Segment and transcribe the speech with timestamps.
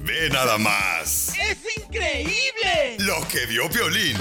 [0.00, 2.96] Ve nada más ¡Es increíble!
[2.98, 4.16] lo que vio Piolín.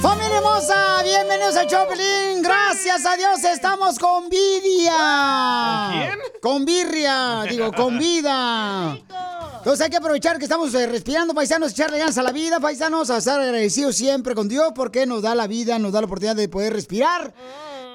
[0.00, 1.02] ¡Familia hermosa!
[1.02, 2.42] Bienvenidos a Choplin.
[2.42, 4.92] Gracias a Dios estamos con Vidia.
[4.92, 6.18] ¿Con quién?
[6.40, 8.96] Con birria, digo, con vida.
[9.58, 13.10] Entonces hay que aprovechar que estamos eh, respirando, paisanos, echarle ganas a la vida, paisanos,
[13.10, 16.36] a estar agradecidos siempre con Dios porque nos da la vida, nos da la oportunidad
[16.36, 17.34] de poder respirar.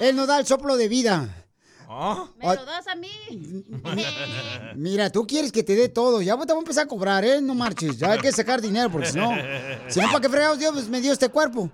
[0.01, 1.42] Él nos da el soplo de vida.
[2.37, 3.09] ¿Me lo das a mí?
[4.75, 6.21] Mira, tú quieres que te dé todo.
[6.21, 7.41] Ya te voy a empezar a cobrar, ¿eh?
[7.41, 7.97] No marches.
[7.97, 9.31] Ya hay que sacar dinero porque si no...
[9.87, 11.69] Si no, ¿para qué fregados Dios me dio este cuerpo?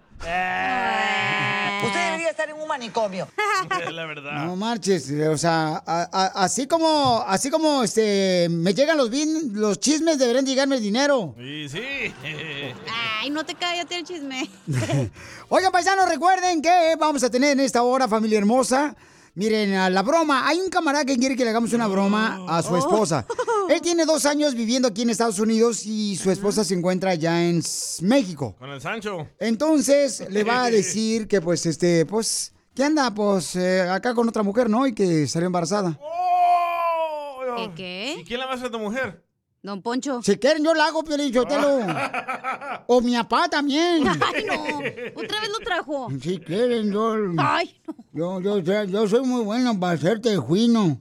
[1.82, 3.28] Usted debería estar en un manicomio.
[3.92, 4.46] La verdad.
[4.46, 9.54] No marches, o sea, a- a- así como, así como este, me llegan los bin,
[9.54, 11.36] los chismes, deberían llegarme el dinero.
[11.38, 11.82] Sí, sí.
[13.22, 14.50] Ay, no te cállate el chisme.
[15.50, 18.96] Oigan, paisanos, recuerden que vamos a tener en esta hora, familia hermosa.
[19.40, 20.46] Miren, a la broma.
[20.50, 22.78] Hay un camarada que quiere que le hagamos una broma a su Oh.
[22.78, 23.26] esposa.
[23.70, 27.42] Él tiene dos años viviendo aquí en Estados Unidos y su esposa se encuentra ya
[27.42, 27.64] en
[28.02, 28.54] México.
[28.60, 29.30] Con el Sancho.
[29.40, 34.28] Entonces le va a decir que, pues, este, pues, que anda, pues, eh, acá con
[34.28, 34.86] otra mujer, ¿no?
[34.86, 35.98] Y que salió embarazada.
[37.56, 38.16] ¿Qué qué?
[38.20, 39.24] ¿Y quién la va a hacer tu mujer?
[39.62, 40.22] Don Poncho.
[40.24, 41.80] Si quieren, yo la hago, Piolín Sotelo.
[42.88, 44.08] O mi papá también.
[44.34, 44.80] Ay, no.
[45.22, 46.08] Otra vez lo trajo.
[46.22, 47.16] Si quieren, yo.
[47.38, 47.76] Ay,
[48.14, 51.00] Yo, yo, yo, yo soy muy bueno para hacerte juino.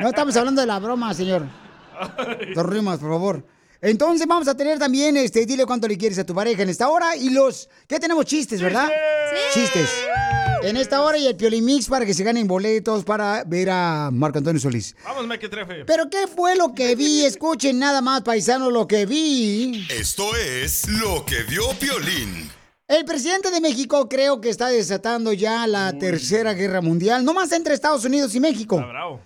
[0.00, 1.46] No estamos hablando de la broma, señor.
[2.54, 3.44] Dos rimas, por favor.
[3.80, 6.88] Entonces vamos a tener también, este, dile cuánto le quieres a tu pareja en esta
[6.88, 8.24] hora y los, ¿qué tenemos?
[8.24, 8.88] Chistes, ¿verdad?
[9.54, 9.88] Chistes.
[10.62, 14.38] En esta hora y el Piolimix para que se ganen boletos para ver a Marco
[14.38, 14.94] Antonio Solís.
[15.04, 15.84] Vamos, Mequetrefe.
[15.84, 17.24] Pero ¿qué fue lo que vi?
[17.24, 19.86] Escuchen nada más, paisano, lo que vi.
[19.88, 22.50] Esto es lo que vio Piolín.
[22.88, 27.52] El presidente de México creo que está desatando ya la tercera guerra mundial, no más
[27.52, 28.78] entre Estados Unidos y México.
[28.78, 29.20] Bravo.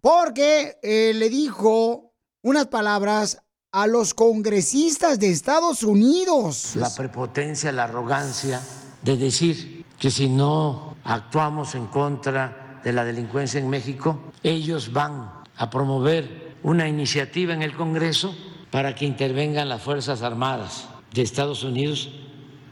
[0.00, 2.12] Porque eh, le dijo
[2.42, 3.38] unas palabras
[3.70, 6.72] a los congresistas de Estados Unidos.
[6.74, 8.60] la prepotencia, la arrogancia
[9.02, 15.30] de decir que si no actuamos en contra de la delincuencia en México, ellos van
[15.56, 18.34] a promover una iniciativa en el Congreso
[18.72, 22.10] para que intervengan las Fuerzas Armadas de Estados Unidos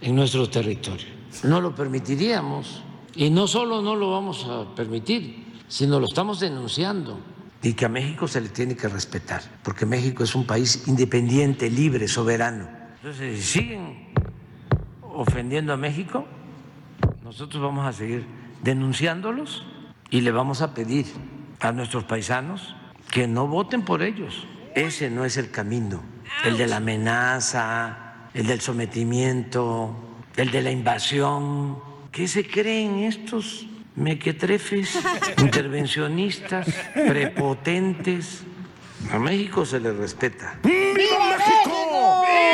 [0.01, 1.07] en nuestro territorio.
[1.45, 2.83] No lo permitiríamos
[3.15, 7.17] y no solo no lo vamos a permitir, sino lo estamos denunciando
[7.63, 11.71] y que a México se le tiene que respetar, porque México es un país independiente,
[11.71, 12.69] libre, soberano.
[12.97, 14.09] Entonces, si siguen
[15.01, 16.27] ofendiendo a México,
[17.23, 18.25] nosotros vamos a seguir
[18.63, 19.65] denunciándolos
[20.11, 21.07] y le vamos a pedir
[21.61, 22.75] a nuestros paisanos
[23.11, 24.47] que no voten por ellos.
[24.75, 26.03] Ese no es el camino,
[26.45, 29.95] el de la amenaza, el del sometimiento,
[30.37, 31.79] el de la invasión.
[32.13, 34.99] ¿Qué se creen estos mequetrefes,
[35.39, 38.45] intervencionistas, prepotentes?
[39.13, 40.59] A México se le respeta.
[40.63, 42.23] ¡Viva México!
[42.27, 42.51] ¡Viva!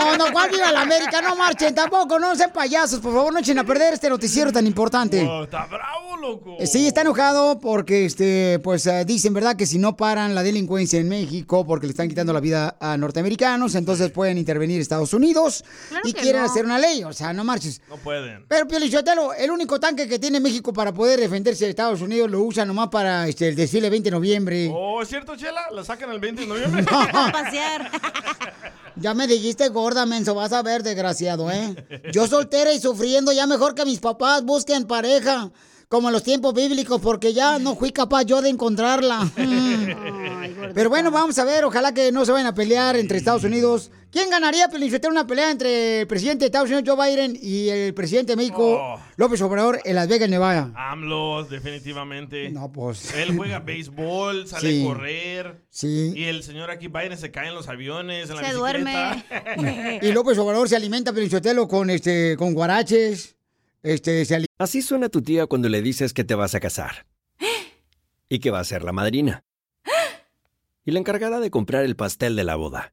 [0.00, 1.20] No, no, ¿cuál viva la América?
[1.22, 4.66] No marchen tampoco, no sean payasos, por favor, no echen a perder este noticiero tan
[4.66, 5.22] importante.
[5.26, 6.56] Oh, está bravo, loco.
[6.58, 9.56] Eh, Sí, está enojado porque, este, pues, eh, dicen, ¿verdad?
[9.56, 12.96] Que si no paran la delincuencia en México porque le están quitando la vida a
[12.96, 16.46] norteamericanos, entonces pueden intervenir Estados Unidos Claro y quieren no.
[16.46, 17.04] hacer una ley.
[17.04, 17.80] O sea, no marches.
[17.88, 18.44] No pueden.
[18.48, 22.40] Pero, Piolichotelo, el único tanque que tiene México para poder defenderse de Estados Unidos lo
[22.40, 24.70] usa nomás para este, el desfile 20 de noviembre.
[24.72, 25.62] Oh, ¿es cierto, Chela?
[25.72, 26.84] ¿La sacan el 20 de noviembre?
[26.90, 27.90] a pasear.
[28.96, 31.74] Ya me dijiste gorda, menso, vas a ver, desgraciado, ¿eh?
[32.12, 35.50] Yo soltera y sufriendo, ya mejor que mis papás busquen pareja,
[35.88, 39.30] como en los tiempos bíblicos, porque ya no fui capaz yo de encontrarla.
[40.74, 43.90] Pero bueno, vamos a ver, ojalá que no se vayan a pelear entre Estados Unidos,
[44.10, 47.94] ¿Quién ganaría, Pelichotelo, una pelea entre el presidente de Estados Unidos, Joe Biden, y el
[47.94, 49.00] presidente de México, Oh.
[49.16, 50.72] López Obrador, en Las Vegas, Nevada?
[50.74, 52.50] AMLO, definitivamente.
[52.50, 53.14] No, pues.
[53.14, 54.82] Él juega béisbol, sale Sí.
[54.82, 55.64] a correr.
[55.70, 56.12] Sí.
[56.16, 58.58] Y el señor aquí Biden se cae en los aviones, en la Se bicicleta.
[58.58, 60.00] duerme.
[60.02, 63.36] Y López Obrador se alimenta, Pelichotelo, con, este, con guaraches.
[63.84, 67.06] Este, se Así suena tu tía cuando le dices que te vas a casar.
[68.28, 69.44] Y que va a ser la madrina.
[70.84, 72.92] Y la encargada de comprar el pastel de la boda.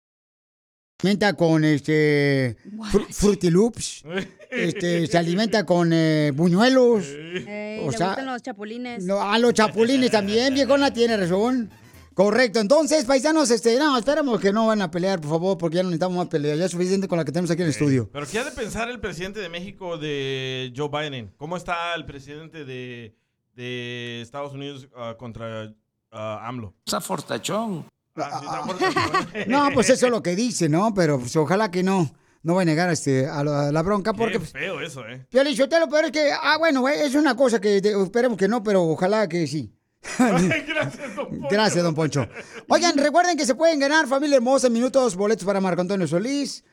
[1.01, 2.55] Alimenta con este
[2.91, 4.03] fru- Fruity Loops,
[4.49, 7.05] este, se alimenta con eh, buñuelos.
[7.07, 9.03] Ey, O le sea, gustan los chapulines.
[9.05, 11.69] No, a los chapulines también, viejona, tiene razón.
[12.13, 15.83] Correcto, entonces, paisanos, este, no, esperamos que no van a pelear, por favor, porque ya
[15.83, 18.09] no necesitamos más peleas, ya es suficiente con la que tenemos aquí en el estudio.
[18.11, 21.31] Pero ¿qué ha de pensar el presidente de México de Joe Biden?
[21.37, 23.15] ¿Cómo está el presidente de,
[23.55, 25.73] de Estados Unidos ah, contra
[26.11, 26.75] ah, AMLO?
[26.85, 27.85] Está fortachón.
[28.15, 29.45] Ah, sí, está fuerte.
[29.47, 30.93] No, pues eso es lo que dice, ¿no?
[30.93, 32.11] Pero pues, ojalá que no,
[32.43, 34.33] no va a negar este, a la, la bronca, porque...
[34.33, 35.25] Qué Pues, feo eso, ¿eh?
[35.55, 38.37] Yo te lo peor es que, ah, bueno, güey, es una cosa que te- esperemos
[38.37, 39.73] que no, pero ojalá que sí.
[40.17, 41.47] Gracias, don Poncho.
[41.49, 42.27] Gracias, don Poncho.
[42.67, 46.63] Oigan, recuerden que se pueden ganar, familia hermosa, minutos, boletos para Marco Antonio Solís.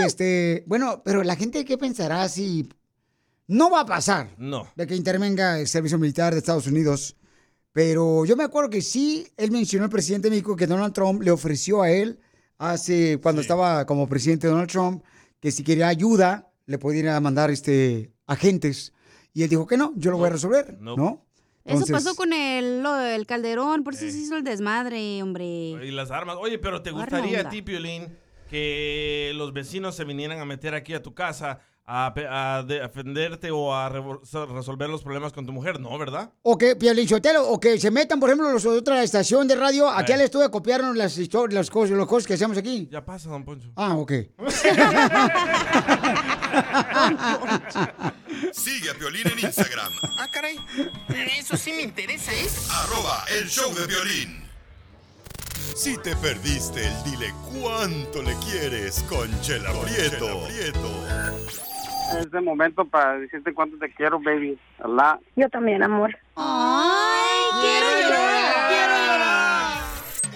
[0.00, 2.68] Y este, bueno, pero la gente, ¿qué pensará si
[3.46, 4.68] no va a pasar No.
[4.76, 7.16] de que intervenga el servicio militar de Estados Unidos?
[7.72, 11.22] Pero yo me acuerdo que sí, él mencionó al presidente de México que Donald Trump
[11.22, 12.18] le ofreció a él,
[12.58, 15.04] hace, cuando estaba como presidente Donald Trump,
[15.40, 18.92] que si quería ayuda, le pudiera mandar este, agentes.
[19.32, 20.96] Y él dijo que no, yo lo voy a resolver, No.
[20.96, 21.24] ¿no?
[21.64, 24.10] Eso pasó con el, lo del Calderón, por eso Eh.
[24.10, 25.44] se hizo el desmadre, hombre.
[25.44, 26.36] Y las armas.
[26.40, 28.08] Oye, pero ¿te gustaría a ti, Piolín,
[28.48, 31.60] que los vecinos se vinieran a meter aquí a tu casa
[31.90, 35.80] a, defenderte o a resolver los problemas con tu mujer?
[35.80, 36.30] No, ¿verdad?
[36.42, 39.88] O que, Piolichotelo, o que se metan, por ejemplo, los de otra estación de radio,
[39.88, 40.16] aquí Eh.
[40.16, 42.88] al estudio a copiarnos las historias, las cosas, las cosas que hacemos aquí.
[42.90, 43.70] Ya pasa, don Poncho.
[43.76, 44.12] Ah, ok.
[48.52, 50.56] Sigue a Piolín en Instagram, Ah, caray.
[51.38, 52.46] Eso sí me interesa, ¿eh?
[52.70, 54.44] arroba el show de violín.
[55.76, 60.42] Si te perdiste el dile cuánto le quieres con Chela Prieto.
[62.16, 64.58] Es el momento para decirte cuánto te quiero, baby.
[64.82, 65.18] Allah.
[65.36, 66.16] Yo también, amor.
[66.36, 68.68] ¡Ay, quiero llorar!
[68.68, 69.78] ¡Quiero llorar!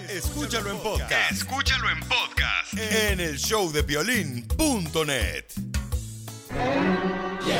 [0.09, 1.31] Escúchalo en podcast.
[1.31, 2.73] Escúchalo en podcast.
[2.77, 5.45] En el show de violín.net.
[7.43, 7.59] Te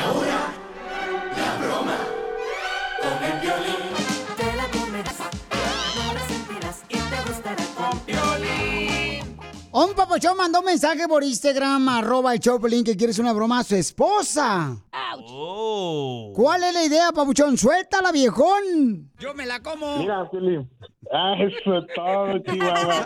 [9.76, 13.64] Un papuchón mandó un mensaje por Instagram, arroba el Choplin, que quieres una broma a
[13.64, 14.78] su esposa.
[15.18, 16.32] Oh.
[16.36, 17.58] ¿Cuál es la idea, papuchón?
[17.58, 19.10] Suéltala, viejón.
[19.18, 19.98] Yo me la como.
[19.98, 20.68] Mira, Felipe.
[21.12, 23.06] Ah, eso es todo, Chihuahua.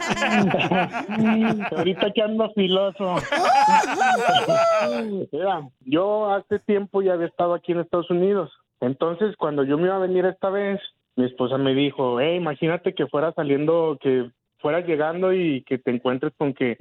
[1.78, 3.16] Ahorita que ando filoso.
[5.32, 8.52] Mira, yo hace tiempo ya había estado aquí en Estados Unidos.
[8.82, 10.82] Entonces, cuando yo me iba a venir esta vez,
[11.16, 15.92] mi esposa me dijo, hey, imagínate que fuera saliendo, que fueras llegando y que te
[15.92, 16.76] encuentres con que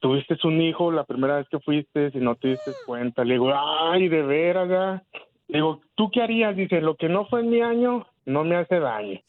[0.00, 3.24] tuviste un hijo la primera vez que fuiste y no te diste cuenta.
[3.24, 5.02] Le digo, ay, de veras, ya.
[5.48, 6.56] Le digo, ¿tú qué harías?
[6.56, 9.20] Dice, lo que no fue en mi año, no me hace daño.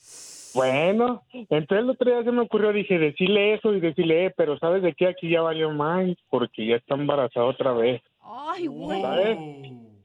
[0.53, 4.57] Bueno, entonces el otro día se me ocurrió, dije, decirle eso y decirle, eh, pero
[4.57, 5.07] ¿sabes de qué?
[5.07, 9.01] Aquí ya valió más, porque ya está embarazada otra vez, Ay, güey.
[9.01, 9.37] ¿sabes?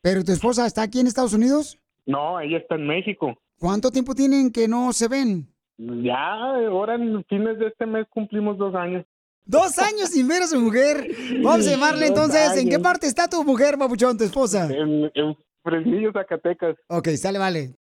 [0.03, 1.79] ¿Pero tu esposa está aquí en Estados Unidos?
[2.05, 3.39] No, ella está en México.
[3.61, 5.47] ¿Cuánto tiempo tienen que no se ven?
[5.83, 6.35] Ya,
[6.69, 9.07] ahora en fines de este mes cumplimos dos años.
[9.47, 11.09] Dos años sin ver a su mujer.
[11.43, 12.55] Vamos a llamarle entonces.
[12.59, 14.67] ¿En qué parte está tu mujer, papuchón, tu esposa?
[14.67, 16.77] En, en Fresnillo, Zacatecas.
[16.89, 17.75] Ok, sale, vale.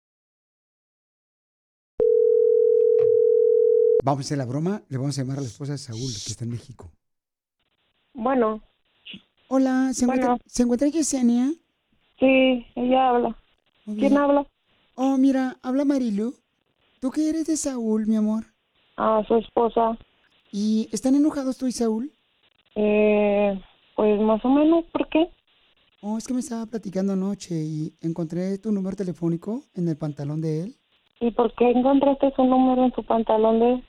[4.04, 4.84] Vamos a hacer la broma.
[4.89, 6.92] Le vamos a llamar a la esposa de Saúl, que está en México.
[8.13, 8.62] Bueno.
[9.50, 10.44] Hola, ¿se encuentra, Bueno.
[10.46, 11.51] ¿se encuentra Yesenia?
[12.20, 13.36] Sí, ella habla.
[13.86, 14.46] ¿Quién habla?
[14.96, 16.36] Oh, mira, habla Marilu.
[17.00, 18.46] ¿Tú qué eres de Saúl, mi amor?
[18.98, 19.98] Ah, su esposa.
[20.51, 22.12] ¿Y están enojados tú y Saúl?
[22.75, 23.62] Eh,
[23.96, 25.30] pues más o menos, ¿por qué?
[26.01, 30.42] Oh, es que me estaba platicando anoche y encontré tu número telefónico en el pantalón
[30.42, 30.75] de él.
[31.20, 33.84] ¿Y por qué encontraste su número en su pantalón de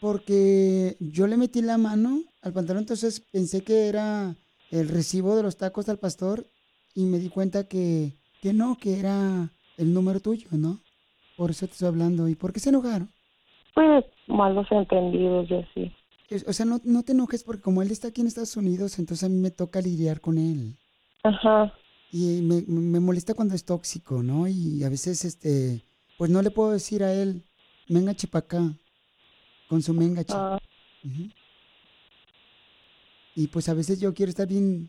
[0.00, 4.34] Porque yo le metí la mano al pantalón, entonces pensé que era
[4.70, 6.46] el recibo de los tacos del pastor
[6.94, 8.12] y me di cuenta que,
[8.42, 10.80] que no, que era el número tuyo, ¿no?
[11.36, 12.28] Por eso te estoy hablando.
[12.28, 13.10] ¿Y por qué se enojaron?
[13.74, 15.92] Pues malos entendidos, yo sí.
[16.28, 18.98] Es- O sea, no, no te enojes porque como él está aquí en Estados Unidos,
[18.98, 20.76] entonces a mí me toca lidiar con él.
[21.22, 21.72] Ajá.
[22.10, 24.48] Y me, me molesta cuando es tóxico, ¿no?
[24.48, 25.82] Y a veces, este,
[26.16, 27.42] pues no le puedo decir a él,
[27.88, 28.72] venga chipacá,
[29.68, 30.34] con su mengache.
[30.34, 31.28] Ujú.
[33.34, 34.88] Y pues a veces yo quiero estar bien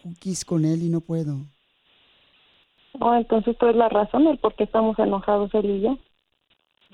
[0.00, 1.44] cookies con él y no puedo.
[3.00, 5.98] Oh, entonces tú es la razón el por qué estamos enojados él y yo.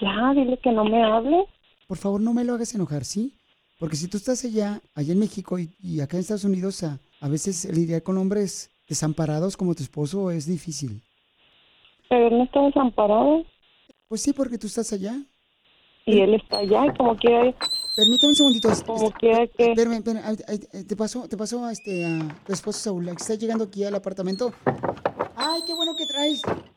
[0.01, 1.47] Ya, dile que no me hable.
[1.87, 3.35] Por favor, no me lo hagas enojar, ¿sí?
[3.79, 7.01] Porque si tú estás allá, allá en México y, y acá en Estados Unidos, a,
[7.21, 11.03] a veces lidiar con hombres desamparados como tu esposo es difícil.
[12.09, 13.45] Pero él no está desamparado.
[14.09, 15.17] Pues sí, porque tú estás allá.
[16.07, 17.55] Y él está allá y como quiera...
[17.97, 18.69] Permítame un segundito.
[18.87, 19.71] Como quiera que...
[19.71, 20.37] Espérame, espérame,
[20.87, 23.95] te pasó, te pasó a este, a tu esposo Saúl, que está llegando aquí al
[23.95, 24.53] apartamento.
[25.55, 26.43] Ay, qué bueno que traes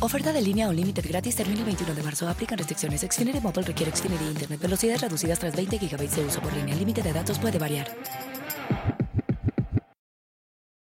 [0.00, 2.28] Oferta de línea o límite gratis termina el 21 de marzo.
[2.28, 3.00] Aplican restricciones.
[3.02, 4.60] Xfinity Mobile requiere Xfinity Internet.
[4.60, 6.74] Velocidades reducidas tras 20 GB de uso por línea.
[6.74, 7.86] El límite de datos puede variar.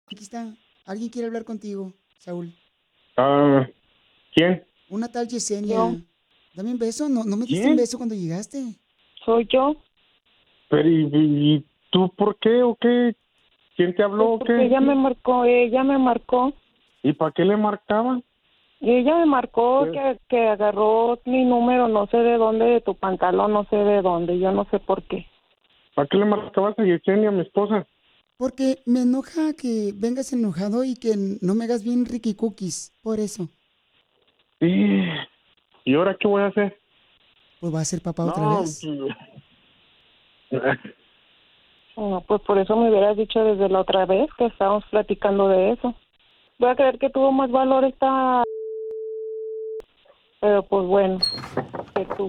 [0.07, 0.53] Aquí está.
[0.85, 2.53] Alguien quiere hablar contigo, Saúl.
[3.17, 3.67] Ah,
[4.33, 4.63] ¿Quién?
[4.89, 5.75] Una tal Yesenia.
[5.75, 5.95] Yo.
[6.55, 7.09] Dame un beso.
[7.09, 7.71] No, no me diste ¿Quién?
[7.71, 8.63] un beso cuando llegaste.
[9.25, 9.75] Soy yo.
[10.69, 13.15] Pero, ¿y, y- tú por qué o qué?
[13.75, 14.65] ¿Quién te habló o Porque qué?
[14.65, 16.53] ella me marcó, ella me marcó.
[17.03, 18.21] ¿Y para qué le marcaba?
[18.83, 22.95] Y ella me marcó que, que agarró mi número, no sé de dónde, de tu
[22.95, 25.25] pantalón, no sé de dónde, yo no sé por qué.
[25.95, 27.87] ¿Para qué le marcabas a Yesenia, mi esposa?
[28.37, 32.91] Porque me enoja que vengas enojado y que no me hagas bien Ricky Cookies.
[33.01, 33.47] Por eso.
[34.59, 34.99] ¿Y,
[35.85, 36.77] ¿y ahora qué voy a hacer?
[37.61, 38.81] Pues va a ser papá otra vez.
[41.95, 45.73] No, pues por eso me hubieras dicho desde la otra vez que estábamos platicando de
[45.73, 45.93] eso.
[46.57, 48.43] Voy a creer que tuvo más valor esta...
[50.43, 51.19] Pero pues bueno,
[51.95, 52.27] que tú.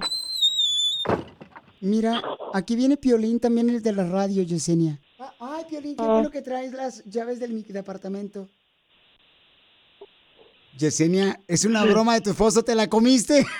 [1.80, 5.00] Mira, aquí viene Piolín también, el de la radio, Yesenia.
[5.18, 6.06] Ah, Ay, Piolín, qué Ah.
[6.12, 8.46] bueno que traes las llaves del mi departamento.
[10.78, 13.44] Yesenia, es una broma de tu esposo, ¿te la comiste?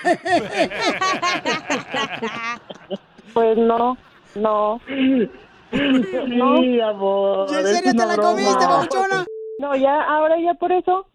[3.35, 3.97] Pues no,
[4.37, 4.81] no.
[4.87, 6.61] No.
[6.61, 7.49] Sí, amor.
[7.51, 8.31] Yesenia, es ¿te la broma.
[8.31, 9.27] comiste, babuchona?
[9.59, 11.09] No, ya, ahora ya por eso,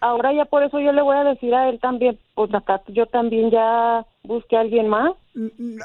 [0.00, 3.06] ahora ya por eso yo le voy a decir a él también, pues acá yo
[3.06, 5.12] también ya busqué a alguien más.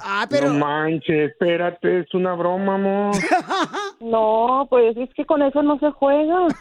[0.03, 3.15] Ah, No manches, espérate, es una broma, amor.
[3.99, 6.47] No, pues es que con eso no se juega.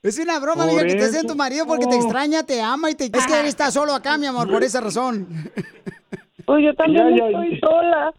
[0.00, 1.26] Es una broma, amiga, que te hacen eso.
[1.28, 3.06] tu marido porque te extraña, te ama y te...
[3.06, 5.26] Es que él está solo acá, mi amor, por esa razón.
[6.46, 7.68] Pues yo también Ya, ya, estoy ya.
[7.68, 8.14] sola.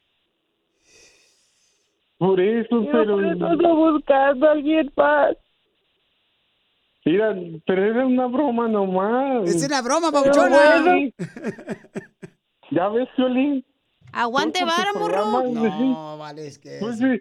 [2.17, 3.15] Por eso, Yo pero...
[3.15, 5.35] por eso ando buscando a alguien más.
[7.11, 7.35] Mira,
[7.65, 9.49] pero es una broma nomás.
[9.49, 10.81] Es una broma, Pero babuchona.
[10.83, 11.11] bueno.
[12.71, 13.65] ¿Ya ves, Violín?
[14.11, 15.41] Aguante vara, morro.
[15.51, 16.77] No, vale, es que...
[16.79, 17.19] Pues sí.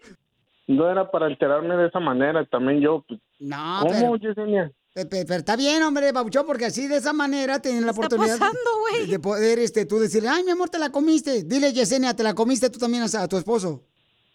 [0.66, 2.44] no era para alterarme de esa manera.
[2.44, 4.70] También yo, pues, No, ¿cómo, pero, Yesenia?
[4.94, 8.36] pe- pe- pero está bien, hombre, Pabuchón, porque así de esa manera tienen la oportunidad
[8.38, 11.44] de- de poder este, tú decirle, ay, mi amor, te la comiste.
[11.44, 13.84] Dile, Yesenia, te la comiste tú también a, a tu esposo.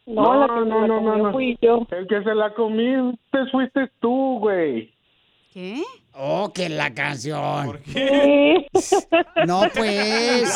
[0.08, 1.88] No, la que se la comió fui yo.
[1.92, 4.92] El que se la comí, te fuiste tú, güey.
[5.54, 5.84] ¿Qué?
[6.16, 7.66] Oh, que la canción.
[7.68, 8.68] ¿Por qué?
[9.46, 10.50] No, pues.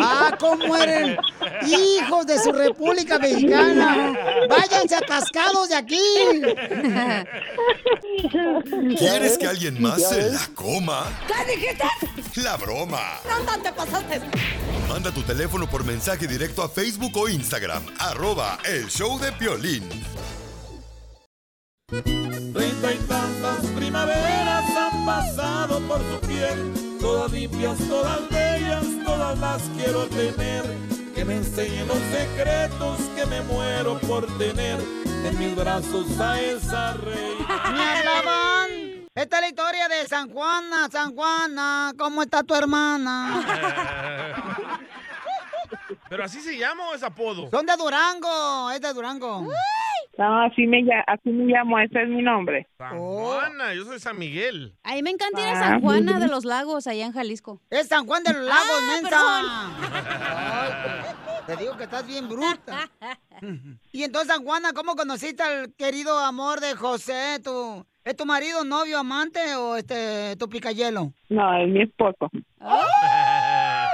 [0.00, 1.16] ah, ¿cómo eran?
[1.66, 4.14] Hijos de su República Mexicana.
[4.48, 6.00] Váyanse atascados de aquí.
[8.96, 11.04] ¿Quieres que alguien más se la coma?
[11.26, 11.84] ¿Qué dijiste?
[12.42, 13.20] La broma.
[13.28, 14.20] No, no te pasaste.
[14.88, 17.84] Manda tu teléfono por mensaje directo a Facebook o Instagram.
[17.98, 19.88] Arroba el show de Piolín.
[21.88, 29.62] Treinta y tantas primaveras han pasado por su piel, todas limpias, todas bellas, todas las
[29.76, 30.64] quiero tener.
[31.14, 36.94] Que me enseñen los secretos que me muero por tener en mis brazos a esa
[36.94, 38.66] reina.
[39.14, 41.92] Esta es la historia de San Juana, San Juana.
[41.96, 43.44] ¿Cómo está tu hermana?
[46.08, 47.48] Pero así se llama o es apodo.
[47.50, 49.46] Son de Durango, es de Durango.
[50.18, 52.66] No, así me, así me llamo, ese es mi nombre.
[52.78, 54.74] San Juana, yo soy San Miguel.
[54.82, 57.12] A mí me encanta ir a Ah, San Juana muy de los Lagos, allá en
[57.12, 57.60] Jalisco.
[57.68, 61.16] Es San Juan de los Lagos, Ah, mensa.
[61.46, 62.88] Te digo que estás bien bruta.
[63.92, 67.38] Y entonces, San Juana, ¿cómo conociste al querido amor de José?
[67.44, 71.12] ¿Tu, ¿Es tu marido, novio, amante o este tu picayelo?
[71.28, 72.30] No, es mi esposo.
[72.58, 73.90] ¡Guácala!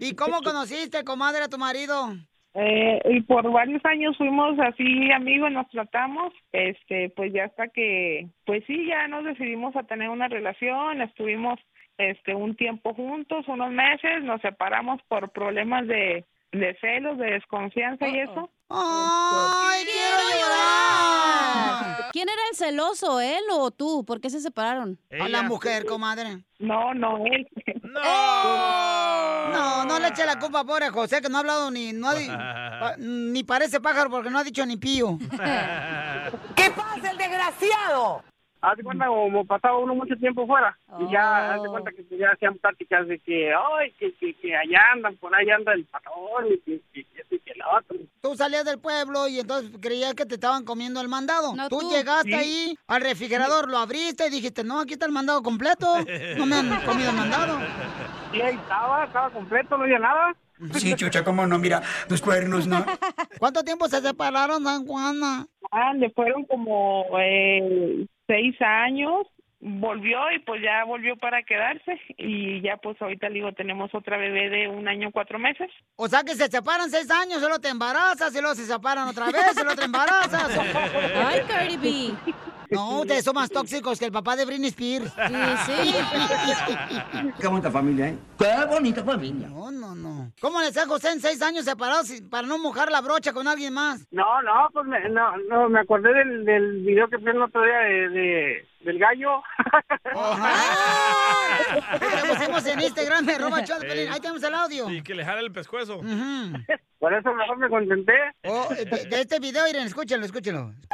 [0.00, 2.16] ¿Y cómo conociste, comadre, a tu marido?
[2.54, 8.26] Eh, y por varios años fuimos así amigos, nos tratamos, este, pues ya hasta que,
[8.44, 11.60] pues sí, ya nos decidimos a tener una relación, estuvimos
[11.96, 18.08] este un tiempo juntos, unos meses, nos separamos por problemas de, de celos, de desconfianza
[18.08, 18.50] y eso.
[18.70, 22.10] ¡Ay, quiero llorar!
[22.12, 24.04] ¿Quién era el celoso, él o tú?
[24.04, 24.98] ¿Por qué se separaron?
[25.20, 26.44] A la mujer, comadre.
[26.58, 27.48] No, no, él.
[29.52, 32.94] No, no le eche la culpa, pobre José, que no ha hablado ni, no ha
[32.98, 35.18] ni parece pájaro porque no ha dicho ni pío.
[36.54, 38.22] ¿Qué pasa, el desgraciado?
[38.62, 41.70] Haz de cuenta como pasaba uno mucho tiempo fuera y ya haz de Oh.
[41.72, 45.48] cuenta que ya hacían pláticas de que ay que, que, que allá andan por ahí
[45.50, 49.40] anda el patrón y que, que, que, que lo otro Tú salías del pueblo y
[49.40, 51.54] entonces creías que te estaban comiendo el mandado.
[51.70, 51.90] tú, tú.
[51.90, 52.34] llegaste Sí.
[52.34, 55.86] ahí al refrigerador, lo abriste y dijiste, no, aquí está el mandado completo.
[56.36, 57.58] No me han comido el mandado.
[58.34, 60.34] y ahí estaba estaba completo no había nada
[60.74, 62.84] Sí, chucha, cómo no, mira, tus cuernos, ¿no?
[63.38, 65.46] ¿Cuánto tiempo se separaron, San Juana?
[65.70, 69.26] Ah, le fueron como eh, seis años,
[69.60, 74.16] volvió y pues ya volvió para quedarse y ya pues ahorita le digo tenemos otra
[74.16, 75.70] bebé de un año cuatro meses.
[75.96, 79.26] O sea que se separan seis años, solo te embarazas y luego se separan otra
[79.26, 80.50] vez y luego te embarazas.
[81.26, 82.32] Ay, Cardi B.
[82.70, 85.12] No, ustedes son más tóxicos que el papá de Britney Spears.
[85.66, 85.92] Sí,
[87.40, 88.18] Qué bonita familia, ¿eh?
[88.38, 89.48] Qué bonita familia.
[89.48, 90.32] No, no, no.
[90.40, 93.48] ¿Cómo le hace a José en seis años separados para no mojar la brocha con
[93.48, 94.06] alguien más?
[94.12, 97.62] no no pues me, no no me acordé del, del video que vi el otro
[97.64, 99.42] día de, de- del gallo
[101.98, 104.12] Que pusimos en Instagram, me roba Pelín.
[104.12, 104.90] Ahí tenemos el audio.
[104.90, 106.00] Y que le jale el pescuezo.
[106.98, 108.12] por eso mejor me contenté
[108.44, 110.72] Oh, de, de este video, miren, escúchenlo, escúchenlo.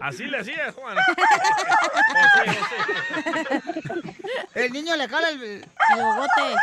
[0.00, 0.96] Así le hacía, Juan.
[4.54, 5.64] El niño le jala el, el
[5.96, 6.54] bogote.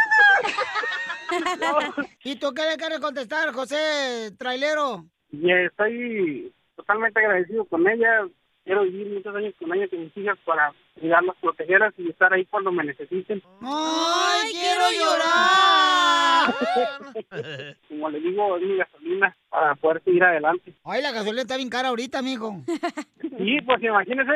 [2.23, 5.05] ¿Y tú qué le quieres contestar, José Trailero?
[5.31, 8.25] y estoy totalmente agradecido con ella
[8.63, 12.45] quiero vivir muchos años con ella con mis hijas para cuidarlas protegerlas y estar ahí
[12.45, 16.55] cuando me necesiten ¡Ay, quiero llorar!
[17.89, 21.69] como le digo es mi gasolina para poder seguir adelante Ay, la gasolina está bien
[21.69, 22.61] cara ahorita, mijo.
[23.37, 24.31] Sí, pues imagínese.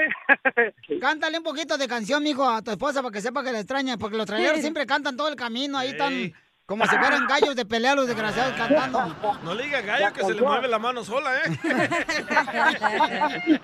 [0.99, 3.97] Cántale un poquito de canción, mijo, a tu esposa para que sepa que la extraña,
[3.97, 6.33] porque los traileros siempre cantan todo el camino, ahí están
[6.69, 8.99] como si fueran gallos de pelea los desgraciados cantando.
[9.43, 11.41] No le diga gallo que se le mueve la mano sola, ¿eh?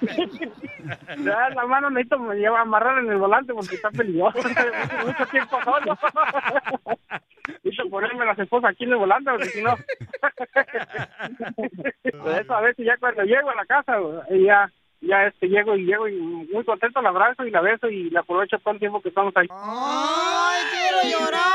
[1.17, 4.37] Ya, la mano necesito me lleva a amarrar en el volante porque está peligroso.
[5.05, 5.97] Mucho tiempo solo.
[7.47, 9.75] Necesito ponerme las esposas aquí en el volante porque si no.
[12.23, 13.97] Por eso a veces ya cuando llego a la casa,
[14.31, 17.87] y ya, ya este llego y llego y muy contento la abrazo y la beso
[17.87, 19.47] y la aprovecho todo el tiempo que estamos ahí.
[19.51, 21.45] ¡Ay, quiero llorar!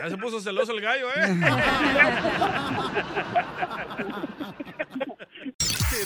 [0.00, 1.38] Ya se puso celoso el gallo, ¿eh?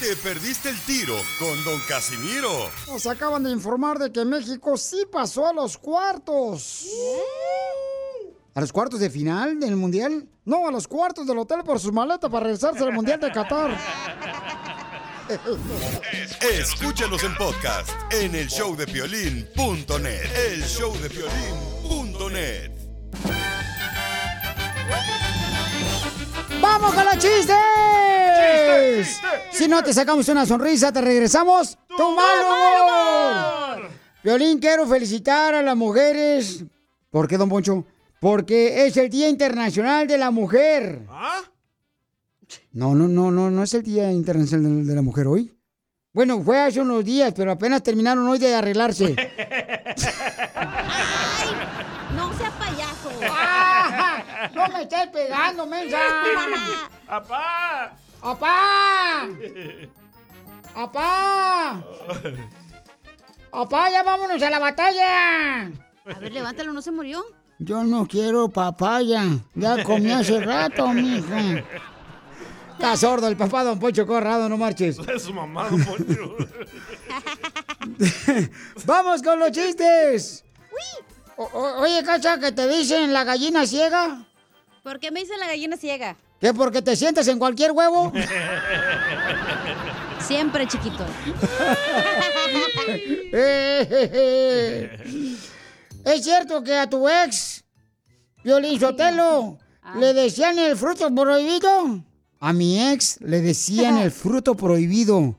[0.01, 2.69] Te perdiste el tiro con Don Casimiro.
[2.89, 6.89] Nos acaban de informar de que México sí pasó a los cuartos.
[8.55, 10.27] ¿A los cuartos de final del Mundial?
[10.45, 13.79] No, a los cuartos del hotel por sus maletas para regresarse al Mundial de Qatar.
[16.53, 20.37] Escúchanos en podcast en el showdepiolín.net.
[20.51, 22.84] El showdepiolín.net.
[26.61, 27.57] ¡Vamos con los chistes!
[29.53, 33.89] Si no te sacamos una sonrisa, te regresamos tu mal.
[34.23, 36.65] Violín, quiero felicitar a las mujeres.
[37.11, 37.85] ¿Por qué, don Poncho?
[38.21, 41.03] Porque es el Día Internacional de la Mujer.
[41.11, 41.43] ¿Ah?
[42.73, 45.55] No, no, no, no, no es el Día Internacional de- de la Mujer hoy.
[46.13, 49.15] Bueno, fue hace unos días, pero apenas terminaron hoy de arreglarse.
[52.17, 53.11] No sea payaso.
[54.53, 55.99] ¡No me estés pegando, mensa!
[57.09, 57.93] ¡Apá!
[58.23, 59.29] ¡Apá!
[60.75, 61.83] ¡Apá!
[63.53, 65.63] ¡Apá, ya vámonos a la batalla!
[65.67, 67.25] A ver, levántalo, ¿no se murió?
[67.59, 69.23] Yo no quiero papaya.
[69.55, 71.63] Ya comí hace rato, mija.
[72.73, 74.99] Está sordo el papá, don Poncho Corrado, no marches.
[74.99, 76.37] Es su mamá, don Poncho.
[78.87, 80.45] ¡Vamos con los chistes!
[81.37, 84.25] O- o- oye, Cacha, que te dicen la gallina ciega.
[84.85, 86.15] ¿Por qué me dicen la gallina ciega?
[86.39, 88.13] ¿Que porque te sientes en cualquier huevo?
[90.21, 91.03] Siempre, chiquito.
[96.05, 97.65] ¿Es cierto que a tu ex,
[98.45, 99.59] Violín Sotelo,
[99.99, 102.05] le decían el fruto prohibido?
[102.41, 105.35] A mi ex le decían el fruto prohibido.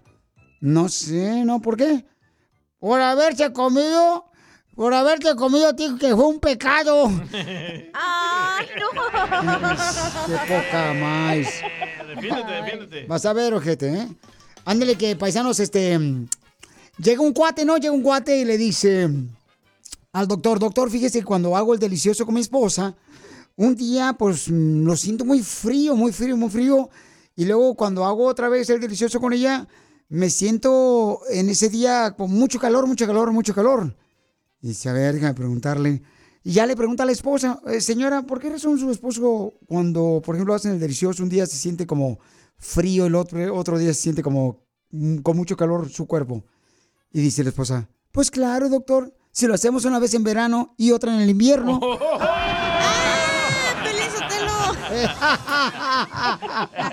[0.59, 1.61] No sé, ¿no?
[1.61, 2.03] ¿Por qué?
[2.79, 4.25] Por haberse comido,
[4.75, 7.07] por haberte comido a ti que fue un pecado.
[7.33, 8.89] ¡Ay, no!
[10.27, 11.47] Qué poca más.
[12.07, 13.05] Defiéndete, defiéndete.
[13.07, 14.07] Vas a ver, ojete, ¿eh?
[14.65, 15.99] Ándale que, paisanos, este...
[16.97, 17.77] Llega un cuate, ¿no?
[17.77, 19.09] Llega un cuate y le dice
[20.13, 22.95] al doctor, doctor, fíjese que cuando hago el delicioso con mi esposa,
[23.57, 26.89] un día, pues, lo siento muy frío, muy frío, muy frío.
[27.35, 29.67] Y luego cuando hago otra vez el delicioso con ella,
[30.07, 33.93] me siento en ese día con mucho calor, mucho calor, mucho calor.
[34.65, 36.01] Y dice, a ver, déjame preguntarle.
[36.43, 40.23] Y ya le pregunta a la esposa, "Eh, señora, ¿por qué razón su esposo cuando,
[40.25, 42.17] por ejemplo, hacen el delicioso un día se siente como
[42.57, 46.43] frío, el otro, otro día se siente como mm, con mucho calor su cuerpo?
[47.11, 50.93] Y dice la esposa, pues claro, doctor, si lo hacemos una vez en verano y
[50.93, 51.79] otra en el invierno.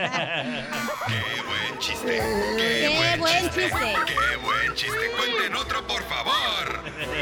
[0.02, 2.18] ¡Qué buen chiste!
[2.58, 3.70] ¡Qué buen chiste!
[4.06, 5.10] ¡Qué buen chiste!
[5.16, 6.71] ¡Cuenten otro, por favor!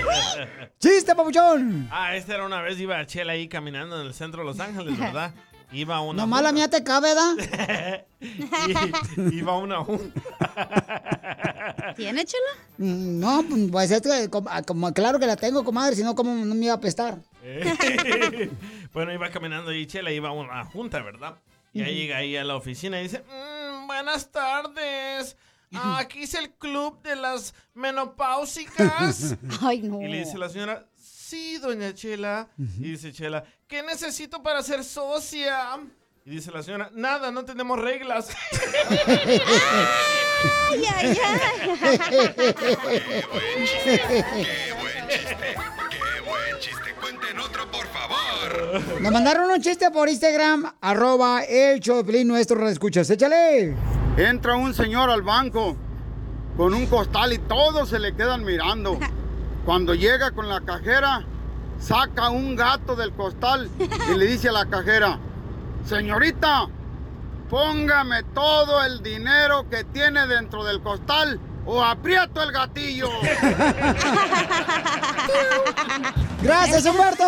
[0.79, 1.89] ¡Chiste, papuchón!
[1.91, 4.99] Ah, esta era una vez, iba Chela ahí caminando en el centro de Los Ángeles,
[4.99, 5.33] ¿verdad?
[5.73, 7.37] Iba a una Nomás la mía te cabe, ¿da?
[8.21, 10.21] y- iba a una junta.
[11.95, 12.51] ¿Tiene, chela?
[12.79, 16.35] Mm, No, pues es que como, como- claro que la tengo, comadre, si no, ¿cómo
[16.45, 17.19] no me iba a apestar?
[18.93, 21.37] bueno, iba caminando y Chela iba a una junta, ¿verdad?
[21.73, 25.37] Y ahí llega ahí a la oficina y dice, "Mm, buenas tardes.
[25.73, 29.37] Ah, Aquí es el club de las menopáusicas.
[29.61, 30.03] Ay, no.
[30.03, 32.49] Y le dice la señora, sí, doña Chela.
[32.59, 35.79] Y dice Chela, ¿qué necesito para ser socia?
[36.25, 38.29] Y dice la señora, nada, no tenemos reglas.
[40.71, 41.21] ¡Ay, ay, ¡Qué
[43.31, 44.01] buen chiste!
[44.09, 44.25] ¡Qué
[44.73, 45.37] buen chiste!
[45.91, 46.95] ¡Qué buen chiste!
[47.01, 48.81] ¡Cuenten otro, por favor!
[49.01, 53.11] Nos mandaron un chiste por Instagram, arroba el show nuestro escuchas.
[53.11, 53.77] ¡Échale!
[54.21, 55.75] Entra un señor al banco
[56.55, 58.99] con un costal y todos se le quedan mirando.
[59.65, 61.23] Cuando llega con la cajera,
[61.81, 63.71] saca un gato del costal
[64.13, 65.19] y le dice a la cajera,
[65.87, 66.67] señorita,
[67.49, 73.09] póngame todo el dinero que tiene dentro del costal o aprieto el gatillo.
[76.43, 77.25] ¡Gracias, Humberto!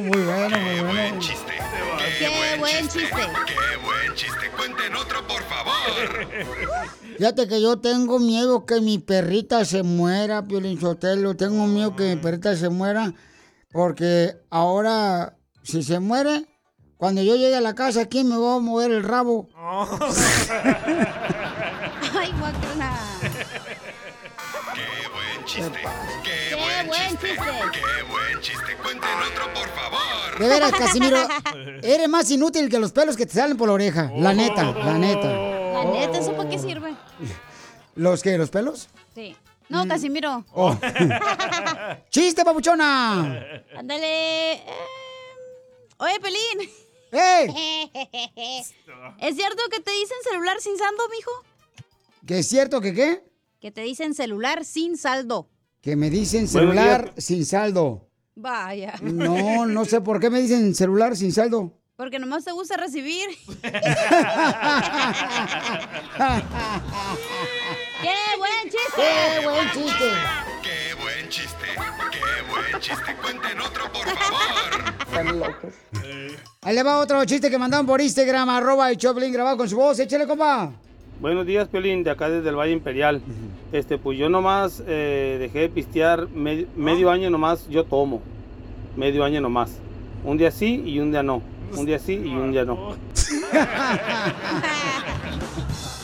[0.00, 1.20] Muy bueno, muy bueno.
[1.20, 1.65] chiste!
[2.18, 3.10] ¡Qué buen chiste!
[3.46, 4.50] ¡Qué buen chiste!
[4.56, 6.26] ¡Cuenten otro, por favor!
[7.18, 11.34] Fíjate que yo tengo miedo que mi perrita se muera, Piolín Sotelo.
[11.34, 13.14] Tengo miedo que mi perrita se muera
[13.72, 16.46] porque ahora, si se muere,
[16.96, 19.48] cuando yo llegue a la casa, ¿quién me va a mover el rabo?
[22.18, 22.98] ¡Ay, guacala!
[24.74, 25.80] ¡Qué buen chiste!
[26.90, 27.28] ¡Qué, ¡Qué buen, buen chiste!
[27.28, 27.42] chiste!
[27.72, 28.76] ¡Qué buen chiste!
[28.82, 30.38] ¡Cuenten otro, por favor!
[30.38, 31.18] De veras, Casimiro,
[31.82, 34.10] eres más inútil que los pelos que te salen por la oreja.
[34.16, 35.26] La neta, la neta.
[35.28, 36.94] La neta, ¿eso para qué sirve?
[37.94, 38.36] ¿Los qué?
[38.38, 38.88] ¿Los pelos?
[39.14, 39.36] Sí.
[39.68, 40.44] No, Casimiro.
[40.52, 40.76] Oh.
[42.10, 43.64] ¡Chiste, papuchona!
[43.76, 44.52] Ándale.
[44.52, 44.62] eh,
[45.98, 46.70] Oye, Pelín.
[47.12, 47.90] ¡Eh!
[49.18, 51.30] ¿Es cierto que te dicen celular sin saldo, mijo?
[52.26, 53.24] ¿Que es cierto que qué?
[53.60, 55.48] Que te dicen celular sin saldo.
[55.86, 58.10] Que me dicen celular sin saldo.
[58.34, 58.94] Vaya.
[59.02, 61.78] No, no sé por qué me dicen celular sin saldo.
[61.94, 63.28] Porque nomás te gusta recibir.
[63.62, 63.68] ¡Qué
[68.36, 68.96] buen chiste!
[68.96, 70.10] ¡Qué buen chiste!
[70.60, 71.66] ¡Qué buen chiste!
[72.10, 73.16] ¡Qué buen chiste!
[73.22, 74.96] Cuenten otro, por favor.
[75.06, 75.72] Están locos.
[76.62, 79.76] Ahí le va otro chiste que mandaron por Instagram, arroba el Choplin grabado con su
[79.76, 80.00] voz.
[80.00, 80.72] Échale, compa.
[81.20, 83.22] Buenos días, Piolín, de acá desde el Valle Imperial.
[83.72, 88.20] Este, pues yo nomás eh, dejé de pistear me- medio año nomás, yo tomo.
[88.96, 89.70] Medio año nomás.
[90.24, 91.42] Un día sí y un día no.
[91.76, 92.90] Un día sí y un día no.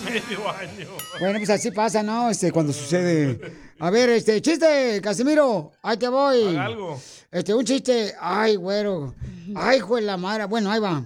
[0.04, 0.88] Medio año.
[1.20, 2.28] Bueno, pues así pasa, ¿no?
[2.30, 3.38] Este, cuando sucede.
[3.78, 5.72] A ver, este, chiste, Casimiro.
[5.82, 6.48] Ahí te voy.
[6.48, 6.98] Haga algo.
[7.30, 8.12] Este, un chiste.
[8.20, 9.14] Ay, güero.
[9.54, 10.44] Ay, hijo de la madre.
[10.46, 11.04] Bueno, ahí va.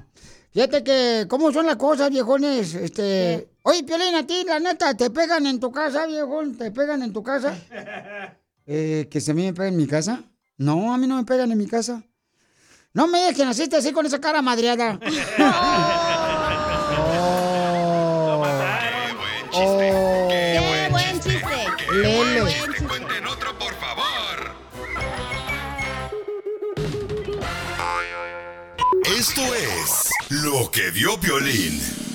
[0.53, 2.75] Fíjate que, ¿cómo son las cosas, viejones?
[2.75, 3.49] Este.
[3.68, 6.57] Oye, Piolín, a ti, la neta, ¿te pegan en tu casa, viejón?
[6.57, 7.57] ¿Te pegan en tu casa?
[8.68, 10.24] Eh, ¿Que si a mí me pegan en mi casa?
[10.57, 12.02] No, a mí no me pegan en mi casa.
[12.92, 14.98] No me digas que naciste así con esa cara madreada.
[19.59, 20.29] Oh.
[20.29, 21.42] ¡Qué buen chiste!
[21.92, 22.55] Lele.
[22.87, 24.55] Cuenten otro, por favor.
[29.16, 32.06] Esto es lo que vio Piolín.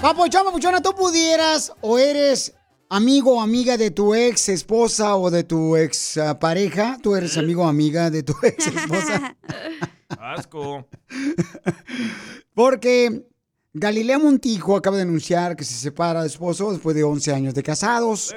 [0.00, 2.54] Papuchón, papuchona, tú pudieras o eres
[2.88, 6.96] amigo o amiga de tu ex esposa o de tu ex ah, pareja.
[7.02, 9.36] Tú eres amigo o amiga de tu ex esposa.
[10.08, 10.88] Asco.
[12.54, 13.26] Porque
[13.74, 17.62] Galilea Montijo acaba de anunciar que se separa de esposo después de 11 años de
[17.62, 18.34] casados.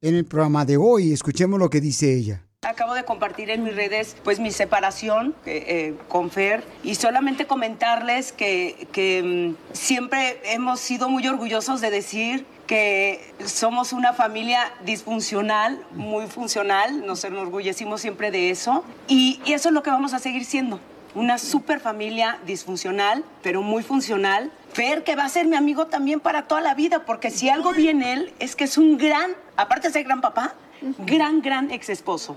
[0.00, 2.44] En el programa de hoy, escuchemos lo que dice ella.
[2.64, 7.44] Acabo de compartir en mis redes pues mi separación eh, eh, con Fer y solamente
[7.44, 14.72] comentarles que, que, mm, siempre hemos sido muy orgullosos de decir que somos una familia
[14.84, 20.14] disfuncional, muy funcional, nos enorgullecimos siempre de eso y, y eso es lo que vamos
[20.14, 20.78] a seguir siendo.
[21.16, 24.52] Una super familia disfuncional, pero muy funcional.
[24.72, 27.72] Fer, que va a ser mi amigo también para toda la vida, porque si algo
[27.72, 30.54] vi en él es que es un gran, aparte de ser gran papá,
[30.98, 32.36] gran, gran ex esposo.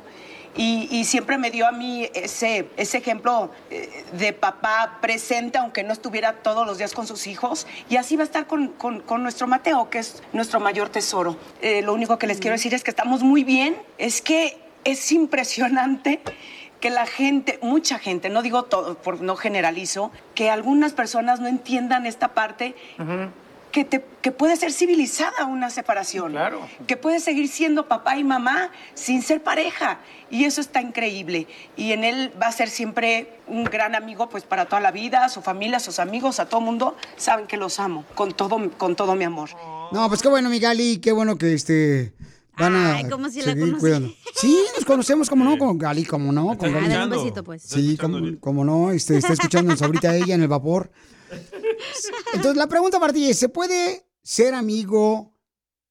[0.58, 5.84] Y, y siempre me dio a mí ese, ese ejemplo eh, de papá presente, aunque
[5.84, 7.68] no estuviera todos los días con sus hijos.
[7.90, 11.36] Y así va a estar con, con- con nuestro Mateo, que es nuestro mayor tesoro.
[11.62, 13.76] Eh, lo único que les quiero decir es que estamos muy bien.
[13.98, 16.22] Es que es impresionante
[16.80, 21.48] que la gente, mucha gente, no digo todo, por, no generalizo, que algunas personas no
[21.48, 22.76] entiendan esta parte
[23.76, 26.34] que, te, que puede ser civilizada una separación.
[26.88, 30.00] Que puede seguir siendo papá y mamá sin ser pareja.
[30.32, 31.46] Y eso está increíble.
[31.76, 35.26] Y en él va a ser siempre un gran amigo pues para toda la vida,
[35.26, 36.96] a su familia, a sus amigos, a todo mundo.
[37.18, 39.50] Saben que los amo con todo, con todo mi amor.
[39.92, 42.14] No, pues qué bueno, mi Gali, qué bueno que este
[42.58, 44.10] van a Ay, como si la cuidando.
[44.36, 46.96] Sí, nos conocemos, como no, con Gali, como no, con Gali.
[46.96, 47.64] un besito, pues.
[47.64, 50.90] Sí, como, como no, este, está escuchándonos ahorita ella en el vapor.
[52.34, 55.34] Entonces, la pregunta es, ¿se puede ser amigo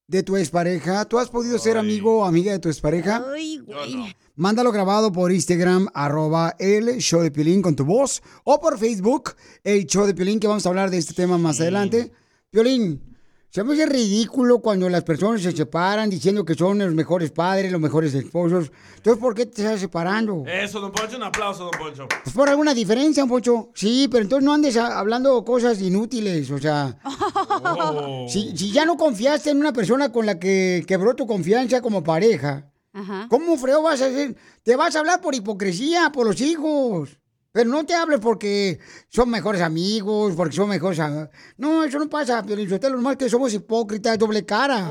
[0.06, 1.04] de tu expareja?
[1.06, 3.24] ¿Tú has podido ser amigo o amiga de tu expareja?
[3.32, 4.16] Ay, güey.
[4.36, 9.34] Mándalo grabado por Instagram, arroba el show de Piolín con tu voz, o por Facebook,
[9.62, 12.10] el show de Piolín, que vamos a hablar de este tema más adelante.
[12.50, 13.13] Piolín,
[13.54, 17.70] se me hace ridículo cuando las personas se separan diciendo que son los mejores padres,
[17.70, 18.72] los mejores esposos.
[18.96, 20.42] Entonces, ¿por qué te estás separando?
[20.44, 22.08] Eso, don Poncho, un aplauso, don Poncho.
[22.24, 23.70] Pues por alguna diferencia, un pocho.
[23.72, 26.98] Sí, pero entonces no andes a- hablando cosas inútiles, o sea...
[27.06, 28.26] Oh.
[28.28, 32.02] Si, si ya no confiaste en una persona con la que quebró tu confianza como
[32.02, 33.28] pareja, Ajá.
[33.30, 34.34] ¿cómo freo vas a hacer?
[34.64, 37.20] Te vas a hablar por hipocresía, por los hijos.
[37.54, 40.98] Pero no te hables porque son mejores amigos, porque son mejores...
[40.98, 44.90] am- No, eso no pasa, pero lo normal que somos hipócritas, doble cara.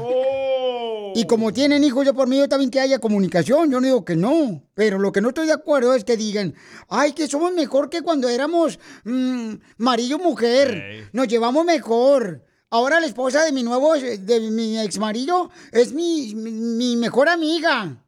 [1.14, 4.06] Y como tienen hijos yo por mí, yo también que haya comunicación, yo no digo
[4.06, 4.64] que no.
[4.76, 6.56] Pero lo que no estoy de acuerdo es que digan,
[6.88, 11.10] ay, que somos mejor que cuando éramos mm, marido y mujer.
[11.12, 12.46] Nos llevamos mejor.
[12.70, 17.28] Ahora la esposa de mi nuevo, de mi ex marido, es mi, mi, mi mejor
[17.28, 18.03] amiga.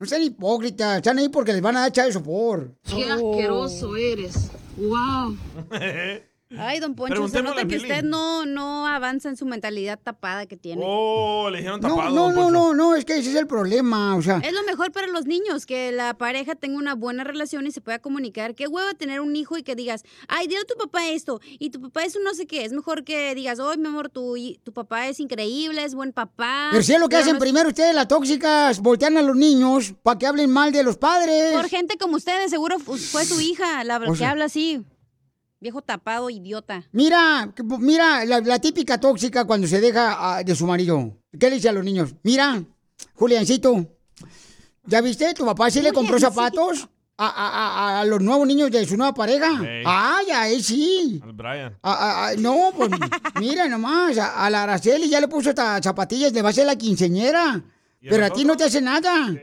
[0.00, 2.72] No sean hipócritas, están ahí porque les van a dar echar de sopor.
[2.84, 4.48] Qué asqueroso eres.
[4.76, 5.36] Wow.
[6.56, 10.56] Ay, don Poncho, se nota que usted no, no avanza en su mentalidad tapada que
[10.56, 10.82] tiene.
[10.82, 12.14] Oh, le dijeron No, tapado.
[12.14, 14.38] no, don no, no, no, es que ese es el problema, o sea.
[14.42, 17.82] Es lo mejor para los niños, que la pareja tenga una buena relación y se
[17.82, 18.54] pueda comunicar.
[18.54, 21.68] Qué huevo tener un hijo y que digas, ay, dile a tu papá esto, y
[21.68, 22.64] tu papá es un no sé qué.
[22.64, 24.34] Es mejor que digas, ay, mi amor, tu,
[24.64, 26.68] tu papá es increíble, es buen papá.
[26.70, 30.18] Pero si es lo que hacen primero ustedes, las tóxicas, voltean a los niños para
[30.18, 31.52] que hablen mal de los padres.
[31.54, 34.82] Por gente como ustedes, seguro fu- fue su hija la O que habla así.
[35.60, 36.84] Viejo tapado, idiota.
[36.92, 41.16] Mira, que- mira, la, la típica tóxica cuando se deja ah, de su marido.
[41.38, 42.14] ¿Qué le dice a los niños?
[42.22, 42.62] Mira,
[43.14, 43.86] Juliancito,
[44.86, 45.34] ¿ya viste?
[45.34, 47.48] ¿Tu papá sí le compró zapatos a, a-
[47.96, 49.48] a- a los nuevos niños de su nueva pareja?
[49.68, 49.82] Ey.
[49.84, 51.20] Ay, a él sí.
[51.24, 51.76] Al Brian.
[52.40, 52.90] No, pues
[53.40, 56.66] mira nomás, a, a la Araceli ya le puso hasta zapatillas, le va a ser
[56.66, 57.60] la quinceñera.
[58.00, 59.34] ¿Y a Pero a ti no te hace nada.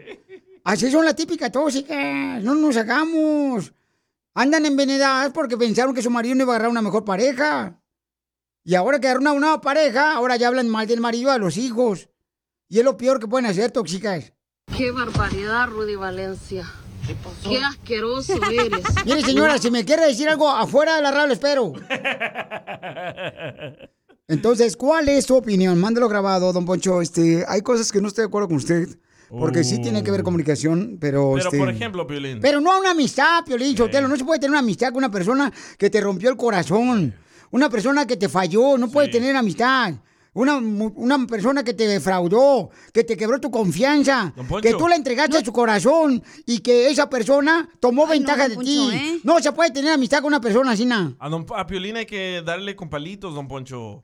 [0.64, 3.74] Así son las típicas tóxicas, no nos hagamos.
[4.36, 7.82] Andan envenenadas porque pensaron que su marido no iba a agarrar una mejor pareja.
[8.66, 11.56] Y ahora que agarraron una nueva pareja, ahora ya hablan mal del marido a los
[11.56, 12.10] hijos.
[12.68, 14.34] Y es lo peor que pueden hacer, tóxicas.
[14.76, 16.70] Qué barbaridad, Rudy Valencia.
[17.48, 18.84] Qué asqueroso eres.
[19.06, 21.72] Mire, señora, si me quiere decir algo afuera de la radio, lo espero.
[24.28, 25.80] Entonces, ¿cuál es su opinión?
[25.80, 27.02] Mándelo grabado, don Poncho.
[27.02, 28.90] Este, hay cosas que no estoy de acuerdo con usted.
[29.30, 31.34] Porque sí tiene que ver comunicación, pero...
[31.34, 32.40] Pero, este, por ejemplo, Piolín.
[32.42, 34.08] Pero no a una amistad, Piolín Sotelo.
[34.08, 37.14] No se puede tener una amistad con una persona que te rompió el corazón.
[37.52, 38.78] Una persona que te falló.
[38.78, 39.94] No puede tener amistad.
[40.34, 45.46] Una, una persona que te defraudó, que te quebró tu confianza, que tú le entregaste
[45.46, 48.90] su corazón y que esa persona tomó ventaja de ti.
[48.92, 49.20] ¿eh?
[49.24, 51.14] No se puede tener amistad con una persona así, nada.
[51.20, 54.04] A, don, a Piolín hay que darle con palitos, don Poncho.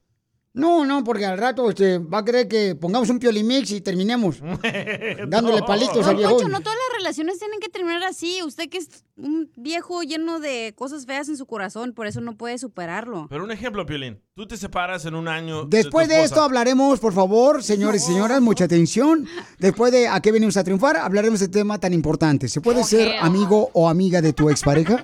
[0.53, 4.39] No, no, porque al rato este, va a querer que pongamos un piolimix y terminemos
[5.27, 6.51] dándole palitos al Don Poncho, viejón.
[6.51, 8.39] no todas las relaciones tienen que terminar así.
[8.45, 12.35] Usted que es un viejo lleno de cosas feas en su corazón, por eso no
[12.35, 13.27] puede superarlo.
[13.29, 14.21] Pero un ejemplo, Piolín.
[14.35, 15.65] Tú te separas en un año.
[15.65, 19.27] Después de esto hablaremos, por favor, señores y señoras, mucha atención.
[19.57, 22.49] Después de a qué venimos a triunfar, hablaremos de este tema tan importante.
[22.49, 25.03] ¿Se puede ser amigo o amiga de tu expareja?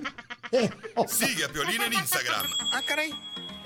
[1.07, 3.12] Sigue a Piolín en Instagram, Ah, caray.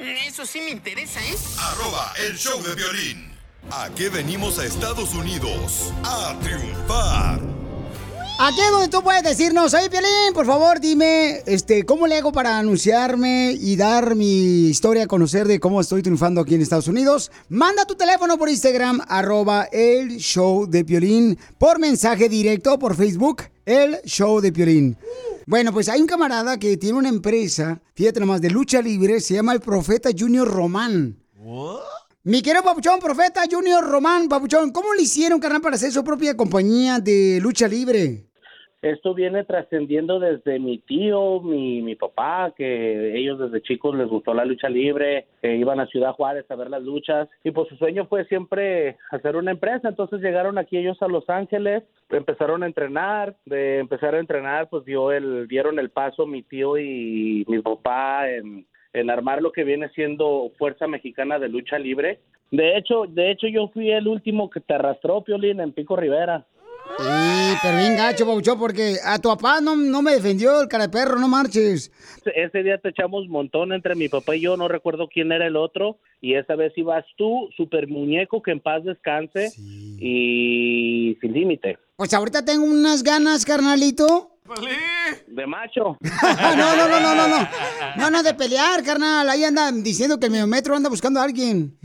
[0.01, 1.35] Eso sí me interesa, ¿eh?
[1.59, 3.31] arroba el show de violín.
[3.69, 5.93] ¿A qué venimos a Estados Unidos?
[6.03, 7.39] A triunfar.
[8.39, 12.31] Aquí es donde tú puedes decirnos, oye, Piolín, por favor, dime, este, ¿cómo le hago
[12.31, 16.87] para anunciarme y dar mi historia a conocer de cómo estoy triunfando aquí en Estados
[16.87, 17.31] Unidos?
[17.49, 23.43] Manda tu teléfono por Instagram, arroba el show de Piolín, por mensaje directo por Facebook,
[23.67, 24.97] el show de Piolín.
[25.47, 29.33] Bueno, pues hay un camarada que tiene una empresa, fíjate nomás, de lucha libre, se
[29.33, 31.17] llama el Profeta Junior Román.
[32.23, 36.37] Mi querido Papuchón, Profeta Junior Román, Papuchón, ¿cómo le hicieron, carnal, para hacer su propia
[36.37, 38.30] compañía de lucha libre?
[38.81, 44.33] Esto viene trascendiendo desde mi tío, mi, mi papá, que ellos desde chicos les gustó
[44.33, 47.75] la lucha libre, que iban a Ciudad Juárez a ver las luchas y pues su
[47.75, 52.65] sueño fue siempre hacer una empresa, entonces llegaron aquí ellos a Los Ángeles, empezaron a
[52.65, 57.61] entrenar, de empezar a entrenar pues dio el, dieron el paso mi tío y mi
[57.61, 62.19] papá en, en armar lo que viene siendo Fuerza Mexicana de Lucha Libre.
[62.49, 66.45] De hecho, de hecho yo fui el último que te arrastró, Piolín, en Pico Rivera.
[66.97, 68.25] Sí, pero bien gacho,
[68.57, 71.91] porque a tu papá no, no me defendió el cara de perro, no marches.
[72.35, 75.55] Ese día te echamos montón entre mi papá y yo, no recuerdo quién era el
[75.55, 81.77] otro, y esa vez ibas tú, super muñeco, que en paz descanse, y sin límite.
[81.95, 84.31] Pues ahorita tengo unas ganas, carnalito.
[85.27, 85.97] De macho.
[86.01, 87.47] no, no, no, no, no, no.
[87.95, 89.29] No, no, de pelear, carnal.
[89.29, 91.77] Ahí andan diciendo que el mediometro anda buscando a alguien.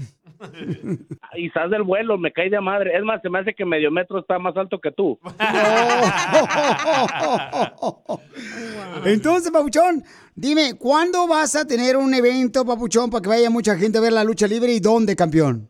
[1.34, 2.96] Y estás del vuelo, me cae de madre.
[2.96, 5.18] Es más, se me hace que medio metro está más alto que tú.
[9.04, 10.02] Entonces, Papuchón,
[10.34, 14.12] dime, ¿cuándo vas a tener un evento, Papuchón, para que vaya mucha gente a ver
[14.12, 15.68] la lucha libre y dónde, campeón?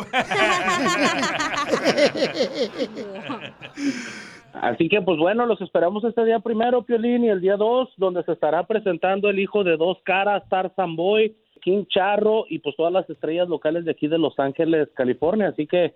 [4.53, 8.23] Así que, pues bueno, los esperamos este día primero, Piolín, y el día dos, donde
[8.23, 11.35] se estará presentando el hijo de dos caras, Tarzan Boy,
[11.67, 15.49] King Charro y pues todas las estrellas locales de aquí de Los Ángeles, California.
[15.49, 15.95] Así que,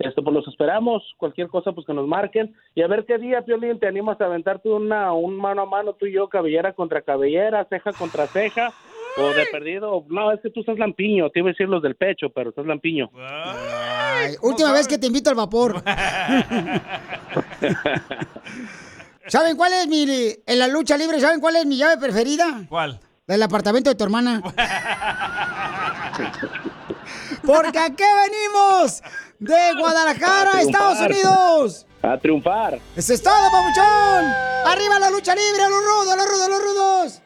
[0.00, 1.00] este, pues los esperamos.
[1.16, 2.56] Cualquier cosa, pues que nos marquen.
[2.74, 5.92] Y a ver qué día, Piolín, te animas a aventarte una, un mano a mano
[5.92, 8.72] tú y yo, cabellera contra cabellera, ceja contra ceja.
[9.16, 11.94] O de perdido, no, es que tú estás lampiño, te iba a decir los del
[11.94, 13.08] pecho, pero estás lampiño.
[13.14, 15.84] Ay, última vez que te invito al vapor.
[19.28, 20.04] ¿Saben cuál es mi,
[20.46, 22.64] en la lucha libre, ¿saben cuál es mi llave preferida?
[22.68, 22.98] ¿Cuál?
[23.32, 24.42] Del apartamento de tu hermana.
[27.46, 29.02] Porque aquí venimos
[29.38, 31.00] de Guadalajara, Estados.
[31.00, 31.86] Unidos.
[32.02, 32.78] A triunfar.
[32.94, 34.26] ¡Eso es todo, papuchón!
[34.66, 37.22] ¡Arriba la lucha libre, los rudos, los rudos, los rudos!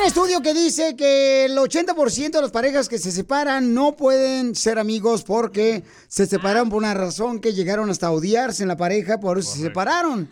[0.00, 4.54] Un estudio que dice que el 80% de las parejas que se separan no pueden
[4.54, 9.18] ser amigos porque se separaron por una razón que llegaron hasta odiarse en la pareja,
[9.20, 10.28] por eso se separaron.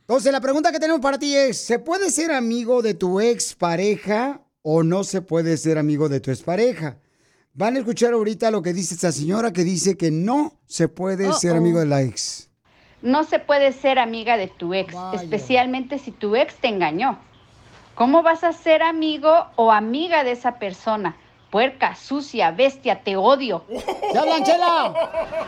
[0.00, 3.54] Entonces, la pregunta que tenemos para ti es, ¿se puede ser amigo de tu ex
[3.54, 6.98] pareja o no se puede ser amigo de tu expareja?
[7.54, 11.28] Van a escuchar ahorita lo que dice esta señora que dice que no se puede
[11.28, 11.56] Oh, ser oh.
[11.56, 12.48] amigo de la ex.
[13.02, 17.18] No se puede ser amiga de tu ex, especialmente si tu ex te engañó.
[18.02, 21.16] ¿Cómo vas a ser amigo o amiga de esa persona?
[21.52, 23.64] Puerca, sucia, bestia, te odio.
[24.12, 24.92] ¡Ya hablan, Chela!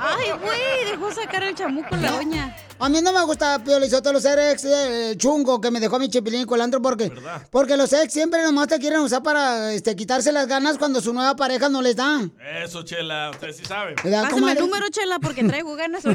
[0.01, 2.57] Ay, güey, dejó sacar el chamuco la doña.
[2.79, 6.09] A mí no me gusta Pio Lizotelo ser ex eh, chungo que me dejó mi
[6.09, 7.11] chipilín colantro porque,
[7.51, 11.13] porque los ex siempre nomás te quieren usar para este, quitarse las ganas cuando su
[11.13, 12.21] nueva pareja no les da.
[12.63, 13.97] Eso, Chela, usted sí sabe.
[14.05, 14.61] ¿Verdad, Pásame comadre?
[14.61, 16.05] el número, Chela, porque traigo ganas.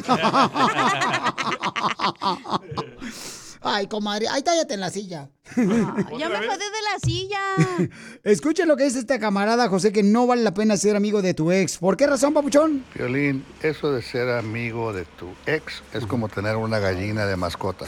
[3.62, 5.30] Ay, comadre, ahí tállate en la silla.
[5.56, 5.64] ya
[6.30, 7.90] me jodé de la silla.
[8.24, 11.34] Escuchen lo que dice este camarada José que no vale la pena ser amigo de
[11.34, 11.78] tu ex.
[11.78, 12.86] ¿Por qué razón, papuchón?
[12.96, 17.86] Violín, eso de ser amigo de tu ex es como tener una gallina de mascota.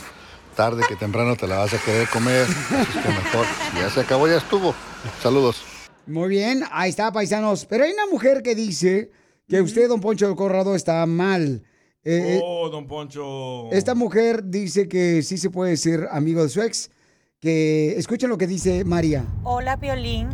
[0.56, 2.42] Tarde que temprano te la vas a querer comer.
[2.42, 3.46] Así es que mejor.
[3.74, 4.74] Ya se acabó, ya estuvo.
[5.22, 5.62] Saludos.
[6.06, 7.64] Muy bien, ahí está, paisanos.
[7.64, 9.10] Pero hay una mujer que dice
[9.48, 11.62] que usted, don Poncho del Corrado, está mal.
[12.04, 13.70] Eh, eh, Oh, don Poncho.
[13.70, 16.90] Esta mujer dice que sí se puede ser amigo de su ex.
[17.40, 19.24] Que escuchen lo que dice María.
[19.42, 20.28] Hola, Violín.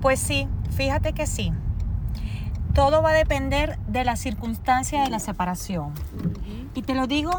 [0.00, 1.52] Pues sí, fíjate que sí.
[2.74, 5.92] Todo va a depender de la circunstancia de la separación.
[6.74, 7.32] Y te lo digo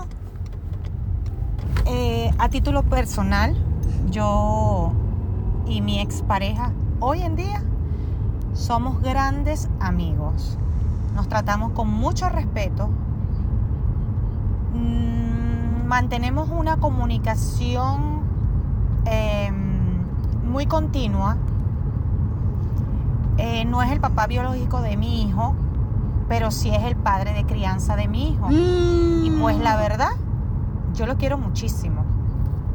[1.86, 3.56] eh, a título personal,
[4.10, 4.94] yo
[5.68, 7.64] y mi expareja hoy en día
[8.54, 10.58] somos grandes amigos.
[11.14, 12.90] Nos tratamos con mucho respeto.
[14.78, 18.22] Mm, mantenemos una comunicación
[19.06, 19.52] eh,
[20.44, 21.38] muy continua.
[23.38, 25.56] Eh, no es el papá biológico de mi hijo,
[26.28, 28.48] pero sí es el padre de crianza de mi hijo.
[28.52, 30.12] Y pues la verdad,
[30.96, 32.04] yo lo quiero muchísimo.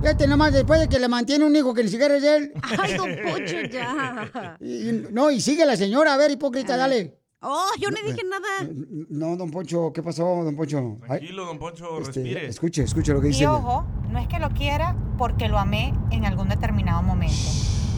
[0.01, 2.53] Fíjate nomás, después de que le mantiene un hijo que ni siquiera es él.
[2.81, 4.57] Ay, don Poncho, ya.
[4.61, 6.15] Y- no, y sigue la señora.
[6.15, 7.19] A ver, hipócrita, dale.
[7.45, 8.73] Oh, yo no dije nada.
[9.09, 10.99] No, don Poncho, ¿qué pasó, don Poncho?
[11.05, 12.47] Tranquilo, don Poncho, este, respire.
[12.47, 13.43] escuche, escuche lo que dice.
[13.43, 17.35] Y ojo, no es que lo quiera porque lo amé en algún determinado momento.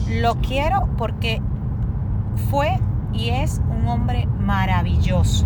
[0.09, 1.41] Lo quiero porque
[2.49, 2.79] fue
[3.13, 5.45] y es un hombre maravilloso.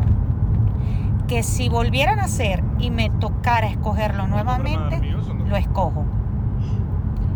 [1.27, 5.01] Que si volvieran a ser y me tocara escogerlo nuevamente,
[5.45, 6.05] lo escojo.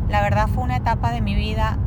[0.10, 1.78] La verdad fue una etapa de mi vida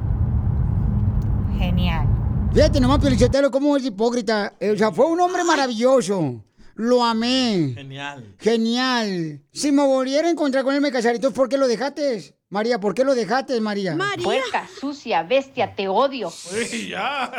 [1.58, 2.15] genial.
[2.52, 4.54] Fíjate nomás, Piolichotelo, cómo es hipócrita.
[4.60, 6.42] Eh, O sea, fue un hombre maravilloso.
[6.74, 7.72] Lo amé.
[7.74, 8.34] Genial.
[8.38, 9.42] Genial.
[9.52, 11.16] Si me volviera a encontrar con él, me casaría.
[11.16, 12.34] Entonces, ¿por qué lo dejaste?
[12.48, 13.96] María, ¿por qué lo dejaste, María?
[14.22, 16.32] Puerca, sucia, bestia, te odio.
[16.52, 17.30] Uy, ya.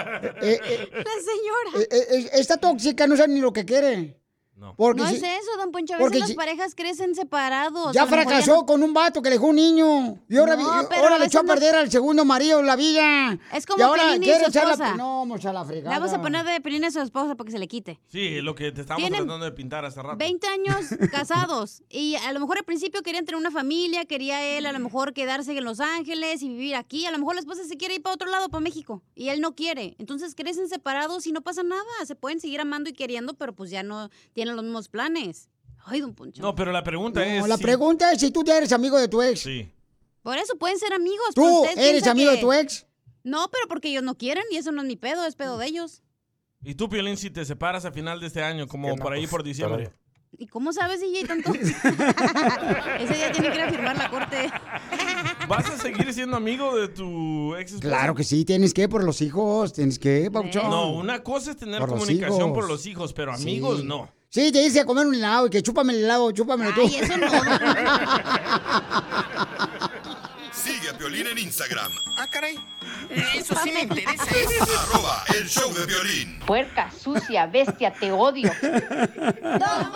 [0.42, 1.86] Eh, eh, La señora.
[1.90, 4.20] eh, eh, esta tóxica no sabe ni lo que quiere.
[4.58, 4.74] No.
[4.76, 5.94] Porque no si- es eso, don Poncho.
[5.94, 7.94] A porque veces las si- parejas crecen separados.
[7.94, 10.20] ya fracasó no- con un vato que le dejó un niño.
[10.28, 13.38] Y ahora, No, vi- pero ahora le echó a perder al segundo marido la vida.
[13.54, 14.72] Es como y ahora Pelín y quiere su echar la...
[14.74, 14.96] esposa.
[14.96, 16.00] No, vamos a la fregada.
[16.00, 18.00] vamos a poner de pelín a su esposa para que se le quite.
[18.08, 20.18] Sí, lo que te estamos Tienen tratando de pintar hace rato.
[20.18, 21.84] 20 años casados.
[21.90, 25.14] Y a lo mejor al principio querían tener una familia, quería él a lo mejor
[25.14, 27.06] quedarse en Los Ángeles y vivir aquí.
[27.06, 29.04] A lo mejor la esposa se quiere ir para otro lado, para México.
[29.14, 29.96] Y él no quiere.
[30.00, 31.84] Entonces crecen separados y no pasa nada.
[32.06, 35.50] Se pueden seguir amando y queriendo, pero pues ya no tienen los mismos planes.
[35.86, 36.42] Ay, don Poncho.
[36.42, 37.42] No, pero la pregunta es.
[37.42, 39.40] No, la si- pregunta es si tú eres amigo de tu ex.
[39.42, 39.72] Sí.
[40.22, 41.28] Por eso pueden ser amigos.
[41.34, 42.86] ¿Tú eres amigo de tu ex?
[43.24, 45.68] No, pero porque ellos no quieren y eso no es mi pedo, es pedo de
[45.68, 46.02] ellos.
[46.64, 49.44] Y tú, Piolín, si te separas a final de este año, como por ahí por
[49.44, 49.92] diciembre.
[50.38, 51.54] ¿Y cómo sabes, DJ, tanto?
[51.54, 54.52] Ese día tiene que ir a firmar la corte.
[55.48, 57.88] ¿Vas a seguir siendo amigo de tu ex esposa?
[57.88, 60.70] Claro que sí, tienes que por los hijos, tienes que, Papuchón.
[60.70, 63.86] No, una cosa es tener Por comunicación por los hijos, pero amigos Sí.
[63.86, 64.10] no.
[64.30, 66.82] Sí, te dice a comer un helado y que chúpame el helado, chúpamelo tú.
[66.82, 67.28] Ay, eso no.
[70.52, 71.94] Sigue a Piolín en Instagram.
[72.18, 72.60] Ah, caray.
[73.10, 74.26] Eso sí me interesa.
[74.84, 76.40] Arroba el show de violín.
[76.46, 78.52] Puerca, sucia, bestia, te odio.
[78.62, 79.92] Don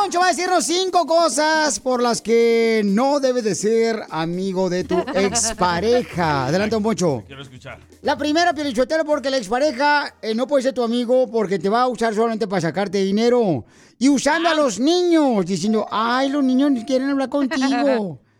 [0.00, 4.84] Poncho va a decirnos cinco cosas por las que no debes de ser amigo de
[4.84, 6.46] tu expareja.
[6.46, 7.22] Adelante, Don Poncho.
[7.26, 7.78] Quiero escuchar.
[8.00, 11.82] La primera, Pielichotelo, porque la expareja eh, no puede ser tu amigo porque te va
[11.82, 13.66] a usar solamente para sacarte dinero.
[13.98, 18.18] Y usando a los niños, diciendo, ay, los niños quieren hablar contigo.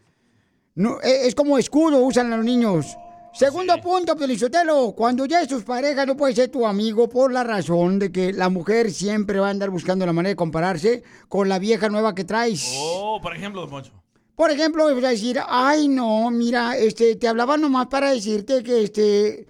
[0.72, 2.96] No, eh, es como escudo, usan a los niños.
[3.32, 7.44] Segundo punto, Pielichotelo, cuando ya es tu pareja no puede ser tu amigo por la
[7.44, 11.48] razón de que la mujer siempre va a andar buscando la manera de compararse con
[11.48, 12.74] la vieja nueva que traes.
[12.76, 13.92] Oh, por ejemplo, Don Poncho.
[14.34, 18.84] Por ejemplo, vas a decir, ay no, mira, este, te hablaba nomás para decirte que
[18.84, 19.46] este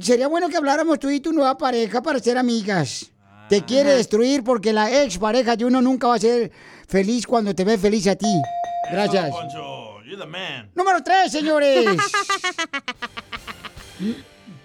[0.00, 3.10] sería bueno que habláramos tú y tu nueva pareja para ser amigas.
[3.48, 6.52] Te quiere destruir porque la ex pareja de uno nunca va a ser
[6.86, 8.32] feliz cuando te ve feliz a ti.
[8.90, 9.28] Gracias.
[9.28, 9.79] Eso, Poncho.
[10.20, 10.70] You're the man.
[10.74, 11.96] Número tres, señores.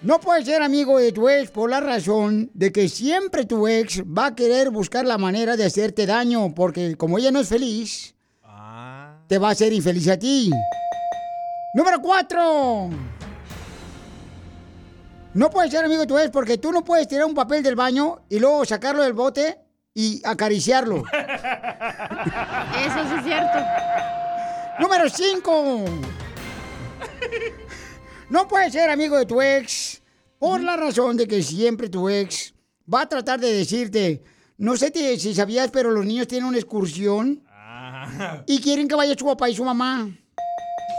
[0.02, 4.02] No puedes ser amigo de tu ex por la razón de que siempre tu ex
[4.02, 8.14] va a querer buscar la manera de hacerte daño, porque como ella no es feliz,
[9.26, 10.50] te va a hacer infeliz a ti.
[11.74, 12.90] Número cuatro.
[15.34, 17.74] No puedes ser amigo de tu ex porque tú no puedes tirar un papel del
[17.74, 19.58] baño y luego sacarlo del bote
[19.92, 21.02] y acariciarlo.
[22.86, 23.58] Eso sí es cierto.
[24.80, 25.84] Número 5.
[28.28, 30.02] No puedes ser amigo de tu ex
[30.38, 32.54] por la razón de que siempre tu ex
[32.92, 34.22] va a tratar de decirte,
[34.58, 37.42] no sé si sabías, pero los niños tienen una excursión
[38.46, 40.10] y quieren que vaya su papá y su mamá.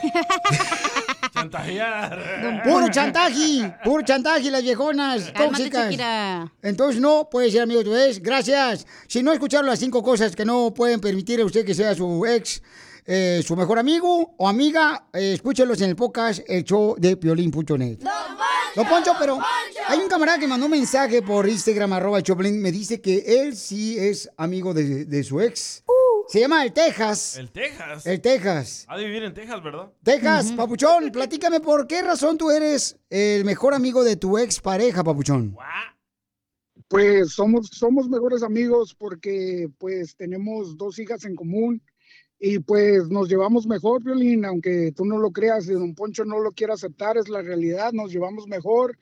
[1.34, 2.64] Chantajear.
[2.64, 5.84] Puro chantaje, puro chantaje, las viejonas Cálmate, tóxicas.
[5.84, 6.52] Shakira.
[6.62, 8.20] Entonces no puede ser amigo de tu ex.
[8.22, 8.86] Gracias.
[9.08, 12.26] Si no escucharon las cinco cosas que no pueden permitir a usted que sea su
[12.26, 12.62] ex,
[13.10, 18.00] eh, su mejor amigo o amiga, eh, escúchenlos en el podcast, el show de piolín.net.
[18.76, 19.40] Don Poncho, pero
[19.88, 23.56] hay un camarada que mandó un mensaje por Instagram, arroba Choplin, me dice que él
[23.56, 25.86] sí es amigo de, de su ex.
[26.28, 27.38] Se llama el Texas.
[27.38, 28.06] El Texas.
[28.06, 28.86] El Texas.
[28.90, 29.90] Ha de vivir en Texas, ¿verdad?
[30.04, 35.02] Texas, Papuchón, platícame por qué razón tú eres el mejor amigo de tu ex pareja,
[35.06, 35.56] Papuchón.
[36.90, 41.82] Pues somos, somos mejores amigos porque pues tenemos dos hijas en común
[42.40, 46.40] y pues nos llevamos mejor, Violín, aunque tú no lo creas y don Poncho no
[46.40, 48.98] lo quiera aceptar, es la realidad, nos llevamos mejor.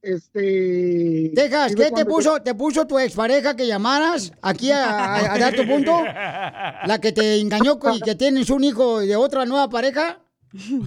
[0.00, 1.32] Este.
[1.34, 4.84] Texas, ¿qué te puso, te puso tu expareja que llamaras aquí a,
[5.16, 6.02] a- a dar tu punto?
[6.04, 10.20] La que te engañó y que tienes un hijo de otra nueva pareja.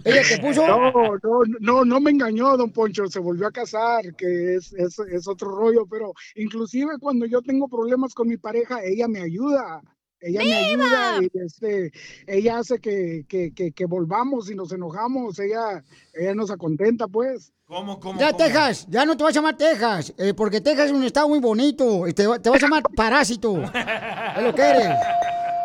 [0.06, 0.66] ¿Ella te puso?
[0.66, 4.98] No, no, no, no me engañó, don Poncho, se volvió a casar, que es, es,
[5.00, 9.82] es otro rollo, pero inclusive cuando yo tengo problemas con mi pareja, ella me ayuda.
[10.22, 11.92] Ella me ayuda y este,
[12.28, 17.52] ella hace que, que, que, que volvamos y nos enojamos, ella, ella nos acontenta, pues.
[17.66, 20.92] ¿Cómo, cómo, Ya, Texas, ya no te vas a llamar Texas, eh, porque Texas es
[20.92, 22.08] un estado muy bonito.
[22.08, 23.64] y Te, te vas a llamar Parásito.
[23.64, 24.90] Es lo que eres.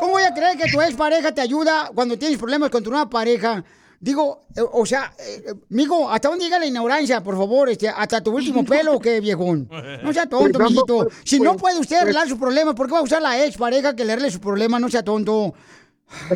[0.00, 2.90] ¿Cómo voy a creer que tu ex pareja te ayuda cuando tienes problemas con tu
[2.90, 3.64] nueva pareja?
[4.06, 7.68] Digo, eh, o sea, eh, mijo, ¿hasta dónde llega la ignorancia, por favor?
[7.68, 9.68] Este, ¿Hasta tu último pelo qué, viejón?
[10.04, 10.98] No sea tonto, Pues, mijito.
[11.06, 13.44] pues, Si no pues, puede usted arreglar sus problemas, ¿por qué va a usar la
[13.44, 14.80] ex pareja que le arregle sus problemas?
[14.80, 15.54] No sea tonto.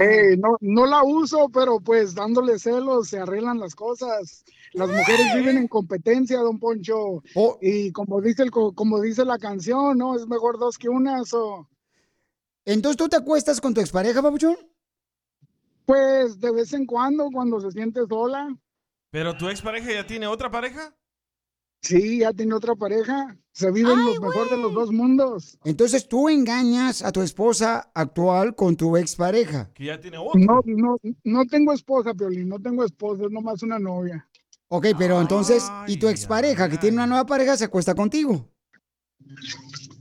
[0.01, 4.45] Eh, no, no la uso, pero pues dándole celos se arreglan las cosas.
[4.73, 7.23] Las mujeres viven en competencia, don Poncho.
[7.61, 10.17] Y como dice el, co- como dice la canción, ¿no?
[10.17, 11.25] Es mejor dos que una.
[11.25, 11.69] so.
[12.65, 14.57] Entonces, ¿tú te acuestas con tu expareja, papuchón?
[15.87, 18.57] Pues de vez en cuando, cuando se siente sola.
[19.11, 20.95] ¿Pero tu expareja ya tiene otra pareja?
[21.83, 23.37] Sí, ya tiene otra pareja.
[23.53, 25.59] Se viven los mejor de los dos mundos.
[25.65, 29.71] Entonces, tú engañas a tu esposa actual con tu expareja.
[29.75, 30.39] Que ya tiene otro.
[30.39, 34.29] No, no, no tengo esposa, Piolín, no tengo esposa, es nomás una novia.
[34.69, 38.49] Ok, pero entonces, ¿y tu expareja que tiene una nueva pareja se acuesta contigo?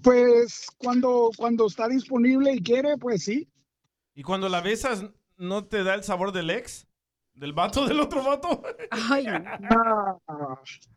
[0.03, 3.49] Pues cuando, cuando está disponible y quiere, pues sí.
[4.13, 5.03] ¿Y cuando la besas,
[5.39, 6.85] no te da el sabor del ex?
[7.33, 8.61] ¿Del vato del otro vato?
[8.91, 10.17] Ay, Ah,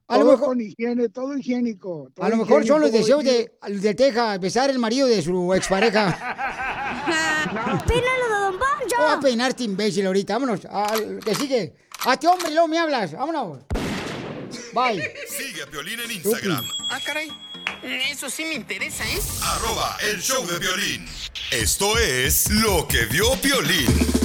[0.09, 2.09] A lo todo mejor- con higiene, todo higiénico.
[2.15, 5.55] todo A lo mejor son los deseos de, de Texas besar el marido de su
[5.55, 6.09] expareja.
[7.87, 8.97] ¡Pílalo de Don Poncho!
[8.99, 10.35] voy a peinar este imbécil ahorita.
[10.35, 10.65] Vámonos.
[10.67, 11.75] Al que sigue.
[12.05, 13.13] A ti, hombre, y luego me hablas.
[13.13, 13.61] Vámonos.
[14.75, 15.15] Bye.
[15.29, 16.65] Sigue a Piolín en Instagram.
[16.91, 17.29] Ah, caray.
[18.11, 19.19] Eso sí me interesa, ¿eh?
[19.45, 21.07] Arroba el show de violín.
[21.53, 24.22] Esto es lo que vio Piolín.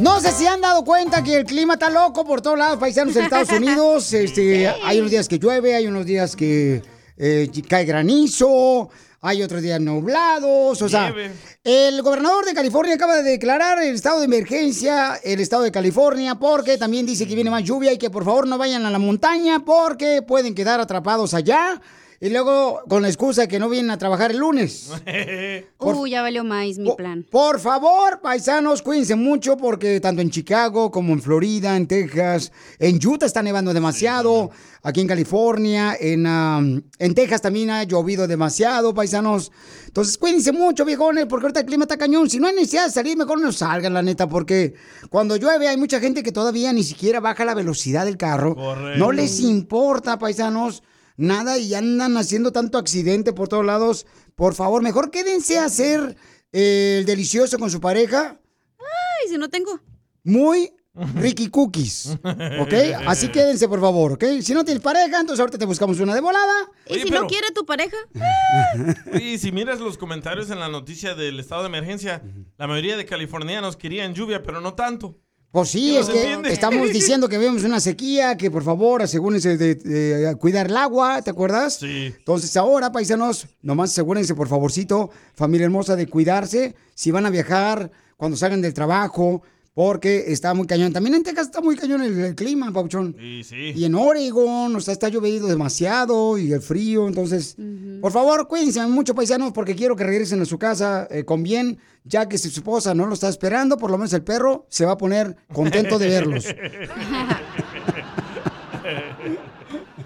[0.00, 3.14] No sé si han dado cuenta que el clima está loco por todos lados, paisanos
[3.16, 4.12] en Estados Unidos.
[4.20, 6.82] Este, hay unos días que llueve, hay unos días que
[7.18, 8.88] eh, cae granizo,
[9.20, 10.80] hay otros días nublados.
[10.80, 11.14] O sea,
[11.62, 16.36] el gobernador de California acaba de declarar el estado de emergencia, el estado de California,
[16.36, 18.98] porque también dice que viene más lluvia y que por favor no vayan a la
[18.98, 21.80] montaña porque pueden quedar atrapados allá.
[22.22, 24.90] Y luego con la excusa de que no vienen a trabajar el lunes.
[25.82, 27.26] Uh, ya valió más mi plan.
[27.30, 33.00] Por favor, paisanos, cuídense mucho porque tanto en Chicago como en Florida, en Texas, en
[33.04, 34.50] Utah está nevando demasiado,
[34.82, 39.50] aquí en California, en, am, en Texas también ha llovido demasiado, paisanos.
[39.86, 42.28] Entonces, cuídense mucho, viejones, porque ahorita el clima está cañón.
[42.28, 44.74] Si no hay necesidad de salir, mejor no salgan, la neta, porque
[45.08, 48.54] cuando llueve hay mucha gente que todavía ni siquiera baja la velocidad del carro.
[48.54, 48.98] Correcto.
[48.98, 50.82] No les importa, paisanos,
[51.20, 54.06] nada y andan haciendo tanto accidente por todos lados.
[54.34, 56.16] Por favor, mejor quédense a hacer
[56.52, 58.40] eh, el delicioso con su pareja.
[58.78, 59.80] Ay, si no tengo.
[60.24, 60.72] Muy
[61.14, 62.18] Ricky Cookies,
[62.60, 62.74] ¿ok?
[63.06, 64.24] Así quédense, por favor, ¿ok?
[64.42, 66.52] Si no tienes pareja, entonces ahorita te buscamos una de volada.
[66.88, 67.96] ¿Y Oye, si pero- no quiere tu pareja?
[69.20, 72.22] Y si miras los comentarios en la noticia del estado de emergencia,
[72.58, 75.16] la mayoría de californianos querían lluvia, pero no tanto.
[75.52, 76.52] Pues sí, ¿Qué es que entiende?
[76.52, 81.22] estamos diciendo que vemos una sequía, que por favor asegúrense de, de cuidar el agua,
[81.22, 81.74] ¿te acuerdas?
[81.80, 82.14] Sí.
[82.16, 87.90] Entonces ahora, paisanos, nomás asegúrense, por favorcito, familia hermosa, de cuidarse si van a viajar,
[88.16, 89.42] cuando salgan del trabajo,
[89.82, 90.92] porque está muy cañón.
[90.92, 93.16] También en Texas está muy cañón el, el clima, Pauchón.
[93.18, 93.72] Y sí.
[93.74, 97.56] Y en Oregon, o sea, está lloviendo demasiado y el frío, entonces,
[98.02, 101.78] por favor, cuídense mucho, paisanos, porque quiero que regresen a su casa eh, con bien,
[102.04, 104.84] ya que si su esposa no lo está esperando, por lo menos el perro se
[104.84, 106.44] va a poner contento de verlos.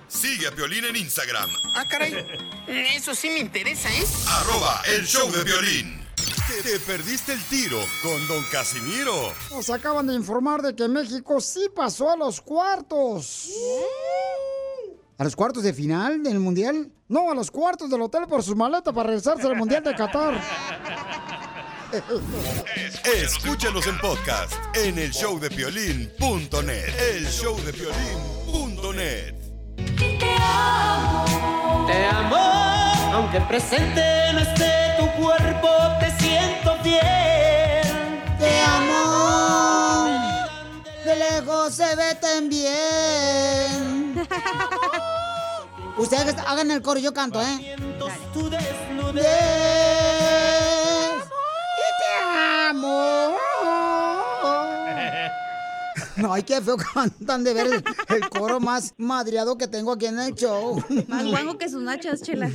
[0.06, 1.50] Sigue a Piolín en Instagram.
[1.74, 2.14] Ah, caray.
[2.94, 4.04] Eso sí me interesa, ¿eh?
[4.28, 6.03] Arroba el show de violín.
[6.46, 9.32] Te, te perdiste el tiro con Don Casimiro.
[9.50, 13.50] Nos acaban de informar de que México sí pasó a los cuartos.
[15.16, 16.92] ¿A los cuartos de final del Mundial?
[17.08, 20.38] No, a los cuartos del hotel por su maleta para regresarse al Mundial de Qatar.
[23.04, 27.14] Escúchanos en podcast en el showdepiolín.net.
[27.14, 29.34] El showdepiolín.net.
[31.86, 32.53] Te amo,
[33.14, 34.02] aunque presente
[34.32, 35.68] no esté tu cuerpo,
[36.00, 37.86] te siento fiel.
[38.38, 40.08] Te amo.
[41.04, 44.26] De lejos se ve tan bien.
[45.96, 47.76] Ustedes hagan el coro, yo canto, ¿eh?
[48.32, 49.24] Tu desnudez.
[51.82, 52.10] Y te
[52.68, 53.36] amo.
[56.30, 57.84] Ay, qué feo cantan de ver el,
[58.16, 60.82] el coro más madreado que tengo aquí en el show.
[61.08, 62.48] Más guango que sus nachas, chela.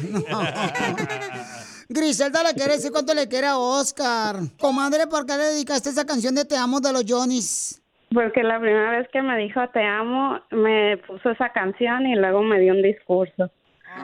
[1.88, 4.38] Griselda le quiere decir cuánto le quiere a Oscar.
[4.60, 7.82] Comadre, ¿por qué le dedicaste esa canción de Te amo de los Johnnys?
[8.14, 12.42] Porque la primera vez que me dijo te amo, me puso esa canción y luego
[12.42, 13.52] me dio un discurso.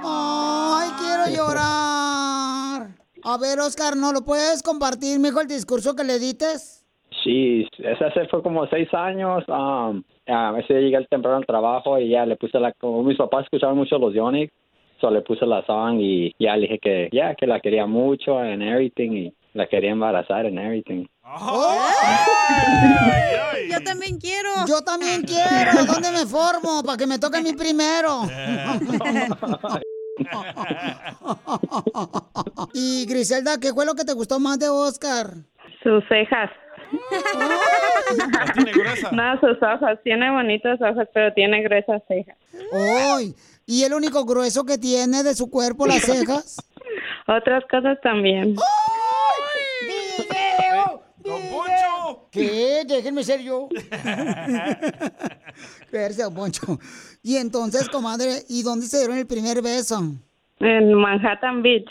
[0.03, 2.89] Ay, quiero llorar.
[3.23, 6.84] A ver, Oscar, ¿no lo puedes compartir, mijo, el discurso que le dites?
[7.25, 9.43] Sí, ese hace fue como seis años.
[9.47, 12.71] um, a veces llegué temprano al trabajo y ya le puse la.
[12.73, 14.53] Como mis papás escuchaban mucho los Yonix,
[15.01, 18.37] so le puse la song y ya le dije que ya que la quería mucho
[18.37, 21.07] and everything y la quería embarazar and everything.
[23.71, 24.49] Yo también quiero.
[24.67, 25.83] Yo también quiero.
[25.91, 26.83] ¿Dónde me formo?
[26.85, 28.21] Para que me toque a mí primero.
[32.73, 35.31] y Griselda, ¿qué fue lo que te gustó más de Oscar?
[35.81, 36.51] Sus cejas.
[39.11, 39.99] No, sus ojos.
[40.03, 42.37] Tiene bonitos ojos, pero tiene gruesas cejas.
[42.73, 43.35] ¡Ay!
[43.65, 46.57] ¿Y el único grueso que tiene de su cuerpo, las cejas?
[47.27, 48.55] Otras cosas también.
[49.81, 51.01] ¡Video!
[51.23, 52.29] ¡Video!
[52.31, 52.83] ¿Qué?
[52.87, 53.67] Déjenme ser yo.
[55.91, 56.79] Verse, don Poncho.
[57.23, 60.03] Y entonces, comadre, ¿y dónde se dieron el primer beso?
[60.59, 61.89] En Manhattan Beach.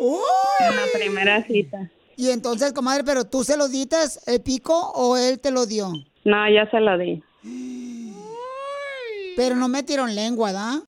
[0.00, 0.20] ¡Uy!
[0.60, 1.90] En la primera cita.
[2.20, 5.92] Y entonces, comadre, ¿pero tú se lo dites el pico o él te lo dio?
[6.24, 7.22] No, ya se lo di.
[9.36, 10.82] Pero no metieron lengua, ¿da?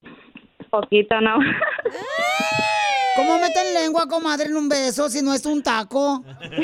[0.69, 1.37] Poquito, ¿no?
[3.15, 6.21] ¿Cómo meten lengua, comadre, en un beso si no es un taco?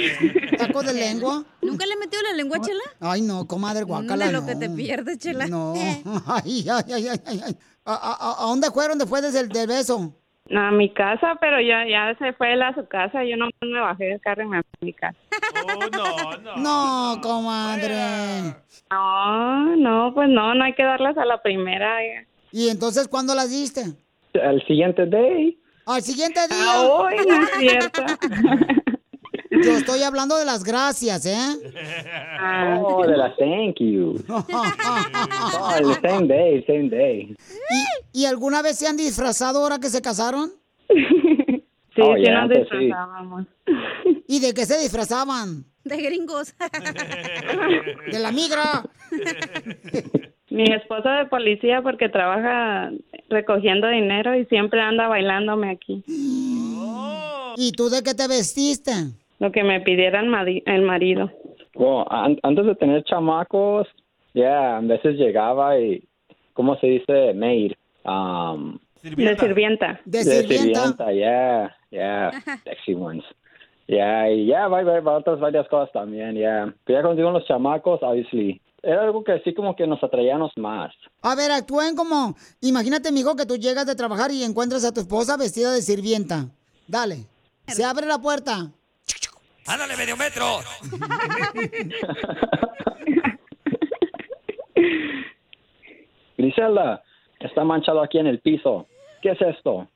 [0.58, 1.46] ¿Taco de lengua?
[1.62, 2.84] ¿Nunca le metió la lengua, chela?
[3.00, 4.48] Ay, no, comadre, guacala, De lo no.
[4.48, 5.48] que te pierdes, chela.
[5.48, 5.74] No.
[6.26, 7.58] Ay, ay, ay, ay, ay, ay.
[7.86, 10.14] ¿A, a- a- a dónde fueron después del, del beso?
[10.56, 13.24] A mi casa, pero ya, ya se fue él a su casa.
[13.24, 15.18] Yo no me bajé del carro y me fui a mi casa.
[16.58, 17.96] No, comadre.
[18.90, 21.98] No, no, pues no, no hay que darlas a la primera.
[22.52, 23.84] ¿Y entonces cuándo las diste?
[24.34, 25.60] El siguiente day.
[25.86, 26.58] Al siguiente día.
[26.60, 28.02] Ah, hoy, no es cierto.
[29.50, 31.38] Yo estoy hablando de las gracias, ¿eh?
[32.82, 34.16] Oh, de la thank you.
[34.30, 37.36] Oh, el same day, same day.
[38.14, 40.52] ¿Y, y alguna vez se han disfrazado ahora que se casaron?
[41.96, 42.78] Sí, Oh, sí ya, nos pues sí.
[42.78, 43.46] disfrazábamos.
[44.28, 45.66] ¿Y de qué se disfrazaban?
[45.84, 46.54] De gringos.
[48.12, 48.84] De la migra.
[50.52, 52.92] Mi esposo de policía porque trabaja
[53.30, 56.04] recogiendo dinero y siempre anda bailándome aquí.
[57.58, 58.92] ¿Y tú de qué te vestiste?
[59.40, 61.32] Lo que me pidiera el, mari- el marido.
[61.76, 63.88] Bueno, an- antes de tener chamacos,
[64.34, 66.04] ya, a veces llegaba y,
[66.54, 67.34] ¿cómo se dice?
[67.34, 67.74] Maid.
[68.06, 70.00] Um, De sirvienta.
[70.06, 72.32] De sirvienta, yeah, yeah,
[72.64, 73.24] sexy ones.
[73.88, 76.74] Yeah, y ya, va, va, va, otras varias cosas también, yeah.
[76.84, 80.52] Pero ya cuando digo los chamacos, obviously, era algo que sí como que nos atraíamos
[80.58, 80.94] más.
[81.22, 82.36] A ver, actúen como...
[82.62, 86.48] Imagínate, mijo, que tú llegas de trabajar y encuentras a tu esposa vestida de sirvienta.
[86.88, 87.28] Dale.
[87.68, 88.72] Se abre la puerta.
[89.68, 90.60] ¡Ándale, medio metro!
[96.38, 97.04] Griselda,
[97.40, 98.88] está manchado aquí en el piso.
[99.22, 99.90] ¿Qué es esto?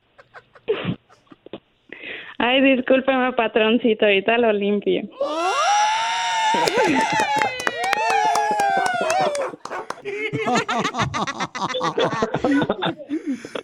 [2.38, 5.04] Ay, discúlpeme, patroncito, ahorita lo limpio.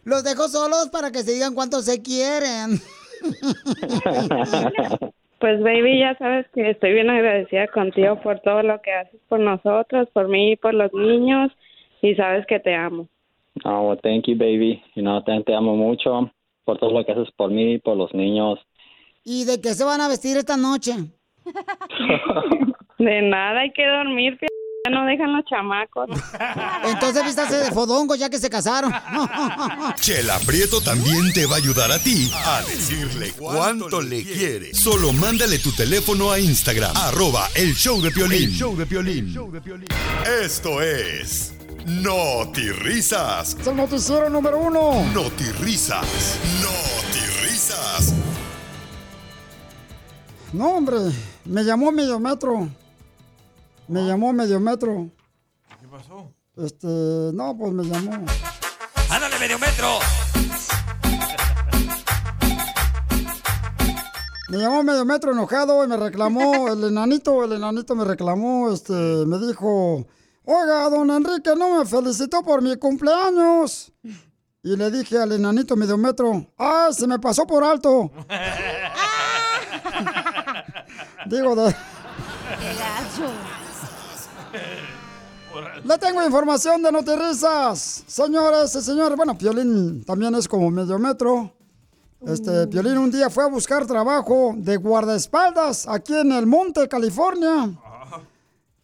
[0.05, 2.79] Los dejo solos para que se digan cuánto se quieren.
[5.39, 9.39] Pues, baby, ya sabes que estoy bien agradecida contigo por todo lo que haces por
[9.39, 11.51] nosotros, por mí y por los niños,
[12.01, 13.07] y sabes que te amo.
[13.63, 14.81] Oh, well, thank you, baby.
[14.95, 16.31] You know, te, te amo mucho
[16.63, 18.59] por todo lo que haces por mí, por los niños.
[19.23, 20.93] ¿Y de qué se van a vestir esta noche?
[22.97, 24.37] De nada, hay que dormir,
[24.87, 26.09] ya no dejan los chamacos.
[26.83, 28.91] Entonces vístase de fodongo ya que se casaron.
[29.99, 34.73] Chela Prieto también te va a ayudar a ti a decirle cuánto le quiere.
[34.73, 38.49] Solo mándale tu teléfono a Instagram, arroba el show de Piolín.
[38.49, 39.87] El show de Piolín.
[40.43, 41.53] Esto es
[42.79, 43.55] Risas.
[43.59, 45.03] Es el noticiero número uno.
[45.61, 46.37] Risas.
[47.43, 48.13] Risas.
[50.53, 50.97] No, hombre,
[51.45, 52.69] me llamó Mediometro.
[53.87, 55.09] Me llamó Mediometro.
[55.79, 56.33] ¿Qué pasó?
[56.57, 58.25] Este, no, pues me llamó.
[59.09, 59.99] ¡Ándale, medio metro!
[64.49, 69.39] Me llamó Mediometro enojado y me reclamó, el enanito, el enanito me reclamó, este, me
[69.39, 70.05] dijo,
[70.43, 73.93] oiga, don Enrique no me felicitó por mi cumpleaños.
[74.63, 78.11] Y le dije al enanito Mediometro, ¡ay, se me pasó por alto!
[81.25, 81.73] Digo, de...
[85.87, 88.03] Le tengo información de Notirrisas.
[88.07, 91.53] Señores y señores, bueno, Piolín también es como medio metro.
[92.25, 97.69] Este, Piolín un día fue a buscar trabajo de guardaespaldas aquí en el Monte, California.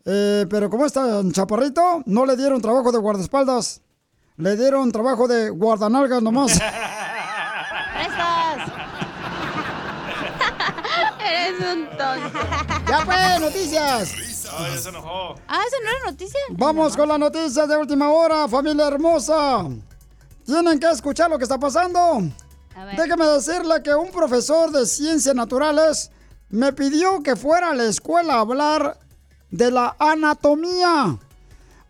[0.06, 3.82] Eh, pero como está en Chaparrito, no le dieron trabajo de guardaespaldas.
[4.38, 6.58] Le dieron trabajo de guardanalgas nomás.
[11.20, 12.40] Eres un tonto.
[12.88, 14.33] ya pues, noticias.
[14.58, 15.36] Ah, ya se enojó.
[15.48, 16.40] Ah, ¿eso no era noticia?
[16.52, 19.66] Vamos con las noticias de última hora, familia hermosa.
[20.46, 22.22] Tienen que escuchar lo que está pasando.
[22.98, 26.12] Déjeme decirle que un profesor de ciencias naturales
[26.50, 28.98] me pidió que fuera a la escuela a hablar
[29.52, 31.18] de la anatomía.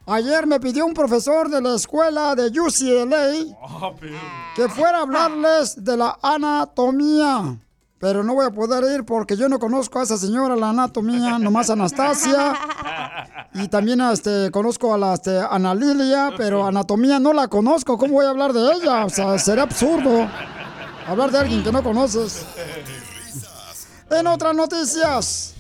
[0.06, 3.92] Ayer me pidió un profesor de la escuela de UCLA Ah,
[4.56, 7.58] que fuera a hablarles de la anatomía.
[8.04, 11.40] Pero no voy a poder ir porque yo no conozco a esa señora, la anatomía,
[11.40, 12.54] nomás Anastasia.
[13.56, 18.00] Y también este, conozco a la este, Ana Lilia, pero anatomía no la conozco.
[18.00, 19.06] ¿Cómo voy a hablar de ella?
[19.06, 20.28] O sea, sería absurdo
[21.08, 22.46] hablar de alguien que no conoces.
[24.10, 25.54] En otras noticias,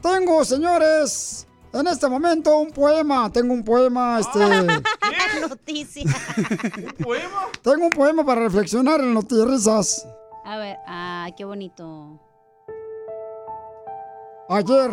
[0.00, 3.30] tengo, señores, en este momento un poema.
[3.30, 4.38] Tengo un poema, este...
[5.48, 6.04] Noticia.
[7.62, 10.06] Tengo un poema para reflexionar en Notirrisas.
[10.44, 12.18] A ver, ah, qué bonito.
[14.48, 14.90] Ayer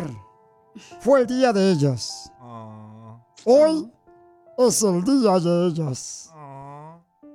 [0.99, 2.31] fue el día de ellas.
[3.45, 3.91] Hoy
[4.57, 6.31] es el día de ellas.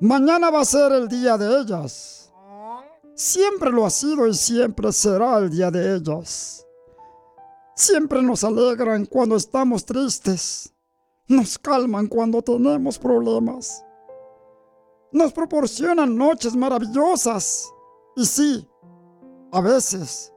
[0.00, 2.32] Mañana va a ser el día de ellas.
[3.14, 6.66] Siempre lo ha sido y siempre será el día de ellas.
[7.74, 10.72] Siempre nos alegran cuando estamos tristes.
[11.28, 13.84] Nos calman cuando tenemos problemas.
[15.12, 17.70] nos proporcionan noches maravillosas.
[18.16, 18.68] Y sí,
[19.52, 20.32] a veces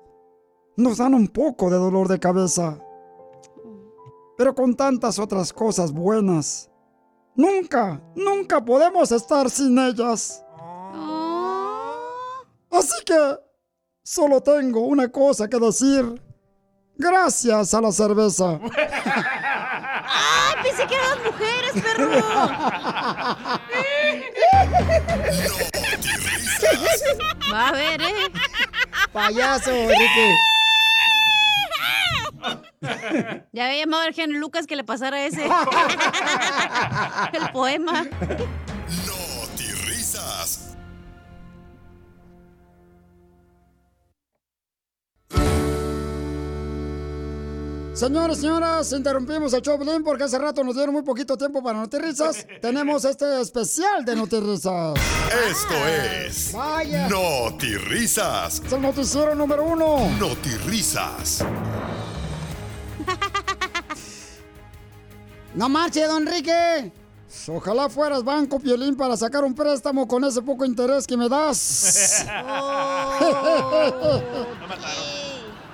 [0.78, 2.80] nos dan un poco de dolor de cabeza.
[4.38, 6.69] Pero con tantas otras cosas buenas,
[7.36, 10.43] nunca, nunca podemos estar sin ellas.
[12.71, 13.39] Así que
[14.03, 16.21] solo tengo una cosa que decir.
[16.97, 18.59] Gracias a la cerveza.
[20.76, 22.09] Pensé que eran mujeres, perro.
[27.53, 28.32] Va a ver, ¿eh?
[29.13, 30.36] Payaso, Enrique.
[33.53, 35.45] Ya había llamado al genio Lucas que le pasara ese.
[37.34, 38.05] El poema.
[47.96, 52.46] Señores, señoras, interrumpimos el show porque hace rato nos dieron muy poquito tiempo para Notirrisas.
[52.62, 54.96] Tenemos este especial de Notirrisas.
[55.50, 56.52] Esto es.
[56.52, 57.08] Vaya.
[57.08, 58.62] Notirrisas.
[58.66, 60.10] Es el noticiero número uno.
[60.20, 61.46] Notirrisas.
[65.54, 66.91] No marche, don Enrique.
[67.48, 72.26] Ojalá fueras Banco Piolín para sacar un préstamo con ese poco interés que me das.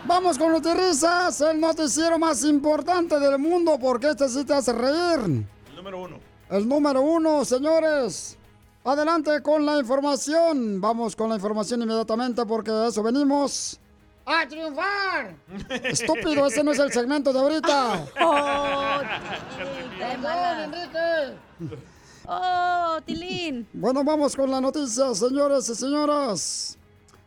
[0.05, 5.45] Vamos con Notirrisas, el noticiero más importante del mundo, porque este sí te hace reír.
[5.69, 6.19] El número uno.
[6.49, 8.37] El número uno, señores.
[8.83, 10.81] Adelante con la información.
[10.81, 13.79] Vamos con la información inmediatamente porque a eso venimos.
[14.25, 15.35] ¡A triunfar!
[15.83, 18.05] Estúpido, ese no es el segmento de ahorita.
[18.21, 19.01] Oh.
[22.27, 23.67] Oh, Tilín.
[23.73, 26.77] Bueno, vamos con la noticia, señores y señoras.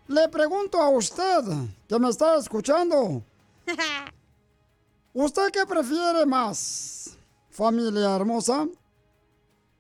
[0.07, 1.43] Le pregunto a usted
[1.89, 3.23] que me está escuchando.
[5.15, 7.17] ¿Usted qué prefiere más,
[7.49, 8.67] familia hermosa?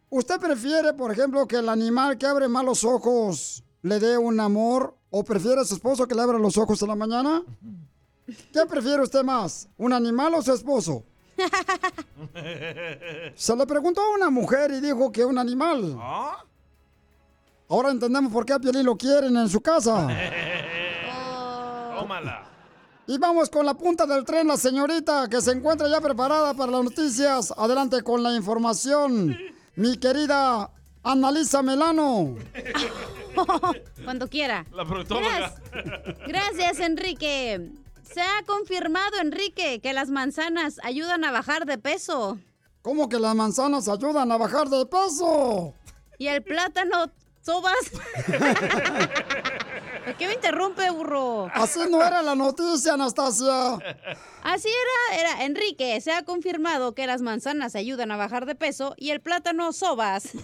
[0.08, 4.38] ¿Usted prefiere, por ejemplo, que el animal que abre mal los ojos le dé un
[4.40, 7.42] amor o prefiere a su esposo que le abra los ojos en la mañana?
[8.26, 11.04] ¿Qué prefiere usted más, un animal o su esposo?
[13.34, 15.98] Se le preguntó a una mujer y dijo que un animal.
[17.74, 20.06] Ahora entendemos por qué a Piolín lo quieren en su casa.
[21.98, 22.46] Tómala.
[23.08, 26.70] Y vamos con la punta del tren, la señorita que se encuentra ya preparada para
[26.70, 27.52] las noticias.
[27.56, 29.36] Adelante con la información.
[29.74, 30.70] Mi querida
[31.02, 32.36] Annalisa Melano.
[34.04, 34.64] Cuando quiera.
[34.72, 35.52] La proctóloga.
[36.28, 37.72] Gracias, Enrique.
[38.04, 42.38] Se ha confirmado, Enrique, que las manzanas ayudan a bajar de peso.
[42.82, 45.74] ¿Cómo que las manzanas ayudan a bajar de peso?
[46.18, 47.10] ¿Y el plátano
[47.44, 47.74] sobas?
[50.04, 51.48] ¿Por qué me interrumpe, burro?
[51.54, 53.78] Así no era la noticia, Anastasia.
[54.42, 56.00] Así era, era Enrique.
[56.00, 60.28] Se ha confirmado que las manzanas ayudan a bajar de peso y el plátano sobas.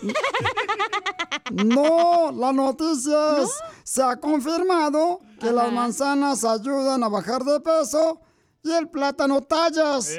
[1.50, 3.50] No, la noticia es,
[3.82, 8.20] se ha confirmado que las manzanas ayudan a bajar de peso
[8.62, 10.14] y el plátano tallas.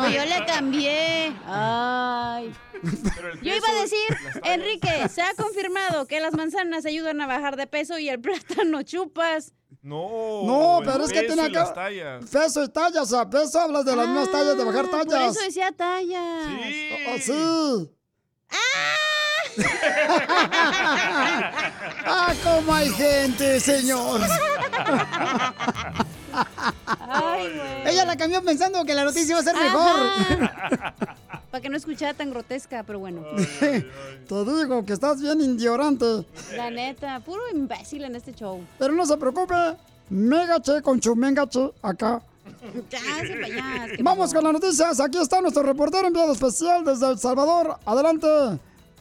[0.00, 1.32] Pues yo le cambié.
[1.46, 2.52] Ay.
[3.42, 7.66] Yo iba a decir, Enrique, se ha confirmado que las manzanas ayudan a bajar de
[7.66, 9.52] peso y el plátano chupas.
[9.82, 10.42] No.
[10.44, 11.54] No, pero es que tiene que...
[11.54, 12.24] las tallas.
[12.30, 15.06] Peso y tallas, o sea, peso hablas de las mismas tallas, de bajar Ah, Por
[15.06, 15.36] tallas.
[15.36, 16.46] eso decía tallas.
[17.08, 17.90] Ah, sí.
[22.06, 24.20] ah, cómo hay gente, señor.
[26.86, 27.92] Ay, güey.
[27.92, 29.96] Ella la cambió pensando que la noticia iba a ser mejor.
[31.50, 33.24] Para que no escuchara tan grotesca, pero bueno.
[33.60, 33.84] Te
[34.28, 36.26] digo que estás bien indiorante.
[36.54, 38.62] La neta, puro imbécil en este show.
[38.78, 39.54] Pero no se preocupe.
[40.10, 42.20] Megache con su mengache acá.
[42.90, 45.00] Ya, se pa' allá, es que Vamos con las noticias.
[45.00, 47.78] Aquí está nuestro reportero enviado especial desde El Salvador.
[47.84, 48.26] Adelante.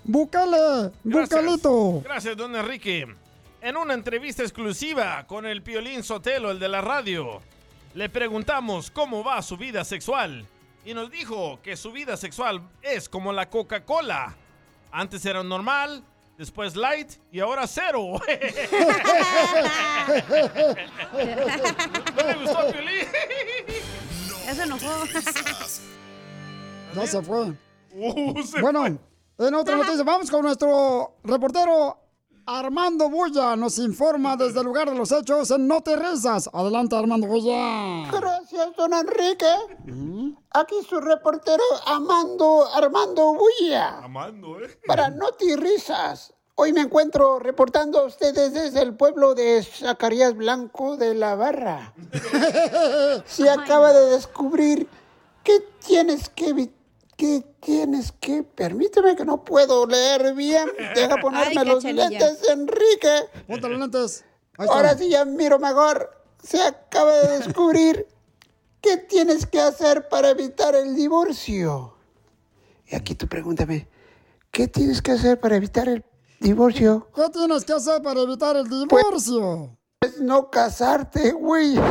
[0.03, 2.01] Búcale, Bucalito.
[2.03, 3.07] Gracias, don Enrique.
[3.59, 7.41] En una entrevista exclusiva con el Piolín Sotelo, el de la radio,
[7.95, 10.45] le preguntamos cómo va su vida sexual.
[10.85, 14.35] Y nos dijo que su vida sexual es como la Coca-Cola.
[14.91, 16.03] Antes era normal,
[16.37, 18.21] después light y ahora cero.
[22.15, 23.07] ¿No le gustó el Piolín?
[24.45, 25.05] Ya se enojó.
[26.93, 27.53] Ya se fue.
[27.91, 28.81] Uh, se bueno,
[29.35, 29.47] fue.
[29.47, 32.06] en otra noticia, vamos con nuestro reportero
[32.47, 33.55] Armando Bulla.
[33.57, 36.49] Nos informa desde el lugar de los hechos en No Te Rezas.
[36.53, 38.09] Adelante, Armando Bulla.
[38.11, 39.45] Gracias, don Enrique.
[40.51, 43.99] Aquí su reportero Amando Armando Bulla.
[43.99, 44.79] Amando, ¿eh?
[44.87, 46.33] Para Noti Risas.
[46.55, 51.93] Hoy me encuentro reportando a ustedes desde el pueblo de Zacarías Blanco de la Barra.
[53.27, 54.87] Se acaba de descubrir
[55.43, 56.71] que tienes que, vi-
[57.17, 58.43] ¿Qué tienes que?
[58.43, 60.69] Permíteme que no puedo leer bien.
[60.93, 63.25] Deja ponerme Ay, los lentes, Enrique.
[63.47, 64.23] Ponte los lentes.
[64.57, 66.11] Ahora sí ya miro mejor.
[66.43, 68.07] Se acaba de descubrir
[68.81, 71.95] qué tienes que hacer para evitar el divorcio.
[72.85, 73.87] Y aquí tú pregúntame,
[74.51, 76.05] ¿qué tienes que hacer para evitar el
[76.39, 77.09] divorcio?
[77.15, 79.75] ¿Qué tienes que hacer para evitar el divorcio?
[79.99, 81.75] Pues no casarte, güey.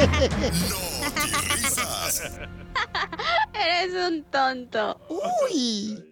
[3.54, 5.00] Eres un tonto.
[5.08, 6.04] Uy.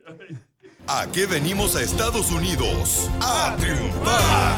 [0.87, 3.11] ¿A qué venimos a Estados Unidos?
[3.21, 4.57] ¡A triunfar!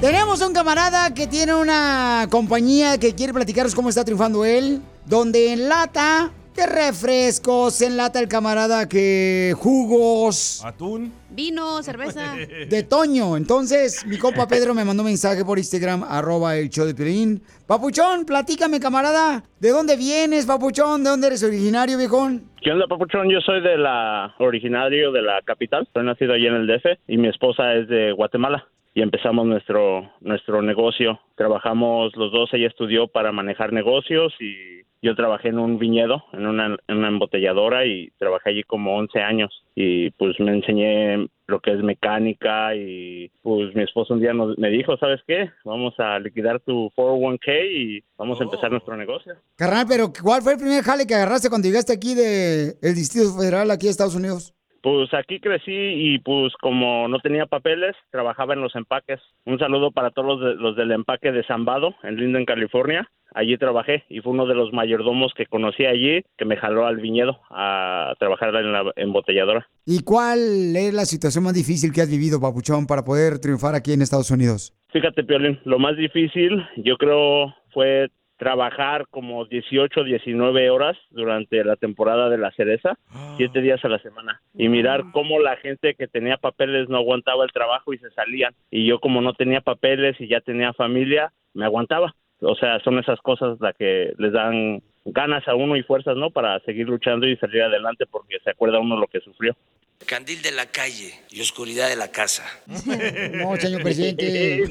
[0.00, 5.54] Tenemos un camarada que tiene una compañía que quiere platicaros cómo está triunfando él, donde
[5.54, 10.64] enlata que refrescos, enlata el camarada que jugos.
[10.64, 11.12] Atún.
[11.30, 12.36] Vino, cerveza.
[12.68, 13.36] De Toño.
[13.36, 17.42] Entonces, mi compa Pedro me mandó un mensaje por Instagram, arroba el show de Piolín.
[17.66, 19.42] Papuchón, platícame, camarada.
[19.58, 21.02] ¿De dónde vienes, Papuchón?
[21.02, 22.44] ¿De dónde eres originario, viejón?
[22.62, 23.28] ¿Qué onda, Papuchón?
[23.28, 25.88] Yo soy de la originario de la capital.
[25.92, 28.68] Soy nacido allí en el DF y mi esposa es de Guatemala.
[28.94, 31.18] Y empezamos nuestro nuestro negocio.
[31.34, 32.48] Trabajamos los dos.
[32.52, 34.73] Ella estudió para manejar negocios y
[35.04, 39.20] yo trabajé en un viñedo, en una, en una embotelladora y trabajé allí como 11
[39.20, 39.64] años.
[39.74, 44.56] Y pues me enseñé lo que es mecánica y pues mi esposo un día nos,
[44.56, 45.50] me dijo, ¿sabes qué?
[45.64, 49.34] Vamos a liquidar tu 401k y vamos a empezar nuestro negocio.
[49.56, 53.34] Carnal, pero ¿cuál fue el primer jale que agarraste cuando llegaste aquí del el Distrito
[53.38, 54.54] Federal, aquí a Estados Unidos?
[54.84, 59.18] Pues aquí crecí y pues como no tenía papeles, trabajaba en los empaques.
[59.46, 63.08] Un saludo para todos los, de- los del empaque de Zambado, en Linden, California.
[63.34, 66.98] Allí trabajé y fue uno de los mayordomos que conocí allí que me jaló al
[66.98, 69.66] viñedo a trabajar en la embotelladora.
[69.86, 73.94] ¿Y cuál es la situación más difícil que has vivido, Papuchón, para poder triunfar aquí
[73.94, 74.74] en Estados Unidos?
[74.92, 78.10] Fíjate, Piolín, lo más difícil yo creo fue
[78.44, 82.98] trabajar como 18, 19 horas durante la temporada de la cereza,
[83.38, 87.44] siete días a la semana, y mirar cómo la gente que tenía papeles no aguantaba
[87.44, 91.32] el trabajo y se salían, y yo como no tenía papeles y ya tenía familia,
[91.54, 92.14] me aguantaba.
[92.40, 96.30] O sea, son esas cosas las que les dan ganas a uno y fuerzas, ¿no?
[96.30, 99.56] Para seguir luchando y salir adelante porque se acuerda uno lo que sufrió.
[100.04, 102.44] Candil de la calle y oscuridad de la casa.
[102.66, 104.64] No, señor presidente.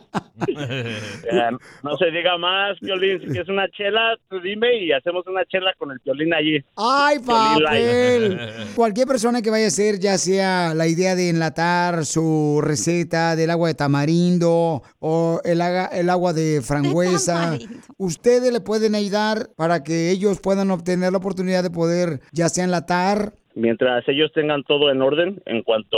[0.47, 1.49] Eh,
[1.83, 5.71] no se diga más, Piolín, si quieres una chela, tú dime y hacemos una chela
[5.77, 6.57] con el Piolín allí.
[6.75, 8.39] ¡Ay, papel!
[8.75, 13.51] Cualquier persona que vaya a hacer, ya sea la idea de enlatar su receta del
[13.51, 15.61] agua de tamarindo o el,
[15.91, 17.57] el agua de frangüesa,
[17.97, 22.63] ustedes le pueden ayudar para que ellos puedan obtener la oportunidad de poder ya sea
[22.63, 23.33] enlatar.
[23.55, 25.97] mientras ellos tengan todo en orden en cuanto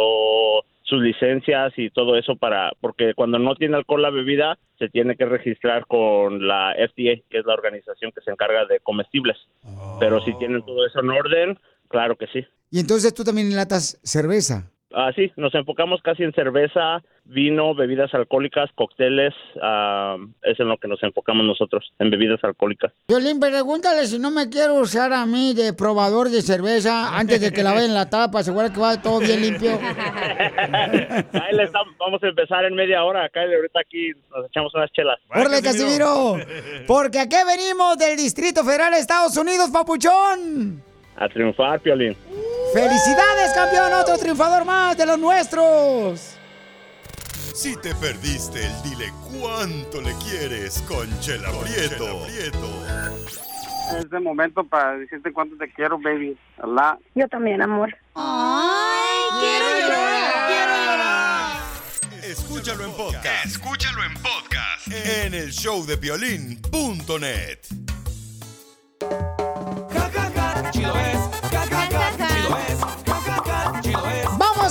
[0.84, 5.16] sus licencias y todo eso para porque cuando no tiene alcohol la bebida se tiene
[5.16, 9.38] que registrar con la FDA que es la organización que se encarga de comestibles
[10.00, 14.00] pero si tienen todo eso en orden claro que sí Y entonces tú también enlatas
[14.04, 14.73] cerveza.
[14.96, 20.78] Ah, sí, nos enfocamos casi en cerveza, vino, bebidas alcohólicas, cócteles, ah, es en lo
[20.78, 22.92] que nos enfocamos nosotros, en bebidas alcohólicas.
[23.08, 27.52] Violín, pregúntale si no me quiero usar a mí de probador de cerveza antes de
[27.52, 29.72] que la vaya en la tapa, asegurar que va todo bien limpio.
[30.62, 34.92] Ahí le estamos- vamos a empezar en media hora, acá ahorita aquí nos echamos unas
[34.92, 35.18] chelas.
[35.30, 36.36] ¡Órale, Casimiro!
[36.86, 40.84] Porque aquí venimos del Distrito Federal de Estados Unidos, papuchón.
[41.24, 42.18] A triunfar, Piolín.
[42.74, 43.94] ¡Felicidades, campeón!
[43.94, 46.36] Otro triunfador más de los nuestros.
[47.56, 52.28] Si te perdiste el dile cuánto le quieres con Chela Prieto.
[53.98, 56.38] Es el momento para decirte cuánto te quiero, baby.
[56.62, 56.98] Allah.
[57.16, 57.96] Yo también, amor.
[58.16, 60.48] ¡Ay, quiero llorar!
[60.48, 61.62] ¡Quiero llorar!
[62.24, 63.46] Escúchalo en podcast.
[63.46, 64.88] Escúchalo en podcast.
[64.92, 67.60] En el showdepiolín.net.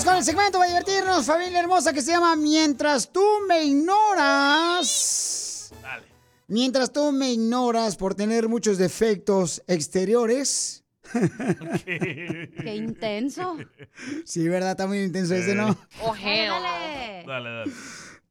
[0.03, 4.93] Vamos con el segmento para divertirnos, familia hermosa, que se llama Mientras tú me ignoras.
[5.81, 6.09] Dale.
[6.49, 10.83] Mientras tú me ignoras por tener muchos defectos exteriores.
[11.85, 13.59] Qué intenso.
[14.25, 14.73] Sí, ¿verdad?
[14.73, 15.79] Está muy intenso ese, ¿no?
[16.01, 17.23] Dale.
[17.25, 17.73] Dale, dale.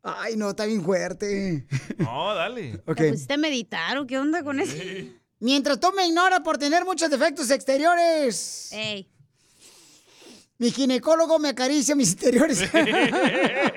[0.04, 1.68] Ay, no, está bien fuerte.
[2.00, 2.82] No, dale.
[2.86, 2.98] Ok.
[2.98, 4.76] ¿Te pusiste a meditar o qué onda con eso?
[5.40, 8.74] Mientras tú me ignoras por tener muchos defectos exteriores.
[8.74, 9.10] Ey.
[10.62, 12.70] Mi ginecólogo me acaricia mis interiores.
[12.72, 13.72] Qué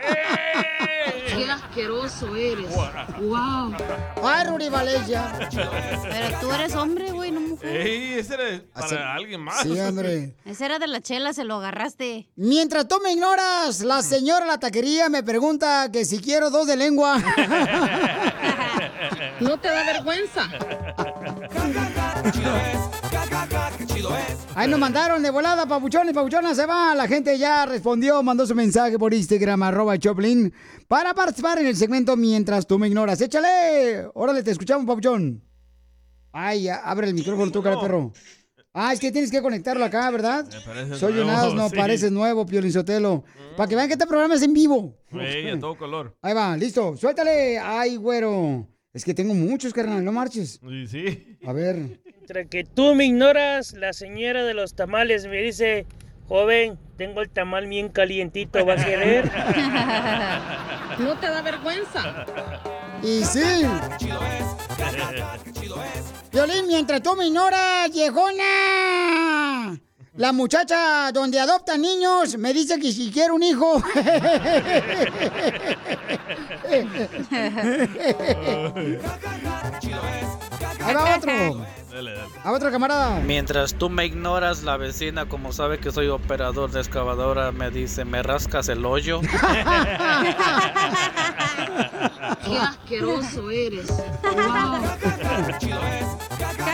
[1.51, 2.67] asqueroso eres.
[3.23, 3.73] Wow.
[4.23, 5.33] Ay, Ruri Valencia.
[5.51, 7.75] Pero tú eres hombre, güey, no mujer.
[7.87, 9.63] Ey, ese era para Así- alguien más.
[9.63, 10.35] Sí, hombre.
[10.45, 12.29] Ese era de la chela, se lo agarraste.
[12.37, 16.67] Mientras tú me ignoras, la señora de la taquería me pregunta que si quiero dos
[16.67, 17.17] de lengua.
[19.41, 20.51] ¿No te da vergüenza?
[24.57, 26.95] Ahí nos mandaron de volada, papuchón y papuchona se va.
[26.95, 30.53] La gente ya respondió, mandó su mensaje por Instagram, arroba Choplin,
[30.87, 33.21] para participar en el segmento Mientras tú me ignoras.
[33.21, 34.07] ¡Échale!
[34.15, 35.43] Órale, te escuchamos, papuchón.
[36.33, 38.13] Ay, ya, abre el micrófono tú, cara perro.
[38.73, 40.47] Ah, es que tienes que conectarlo acá, ¿verdad?
[40.99, 41.77] Soy un asno, sí.
[41.77, 43.25] pareces nuevo, Piolinzotelo.
[43.57, 44.97] Para que vean que este programa es en vivo.
[45.13, 46.17] Ey, a todo color.
[46.23, 46.97] Ahí va, listo.
[46.97, 47.59] Suéltale.
[47.59, 48.67] Ay, güero.
[48.93, 50.61] Es que tengo muchos, carnal, no marches.
[50.63, 51.39] Y sí.
[51.47, 52.01] A ver.
[52.25, 55.85] Entre que tú me ignoras, la señora de los tamales me dice,
[56.27, 59.27] joven, tengo el tamal bien calientito, ¿va a querer?
[61.01, 62.25] ¿No te da vergüenza?
[63.03, 63.67] Y sí.
[66.33, 69.79] Violín, mientras tú me ignoras, viejona.
[70.17, 73.83] La muchacha donde adoptan niños me dice que si quiero un hijo.
[80.81, 81.84] Ahí va otro.
[81.95, 82.33] Dale, dale.
[82.43, 83.21] A otro camarada.
[83.21, 88.05] Mientras tú me ignoras, la vecina, como sabe que soy operador de excavadora, me dice,
[88.05, 89.21] ¿me rascas el hoyo?
[92.45, 93.87] Qué asqueroso eres.
[94.25, 94.83] Wow.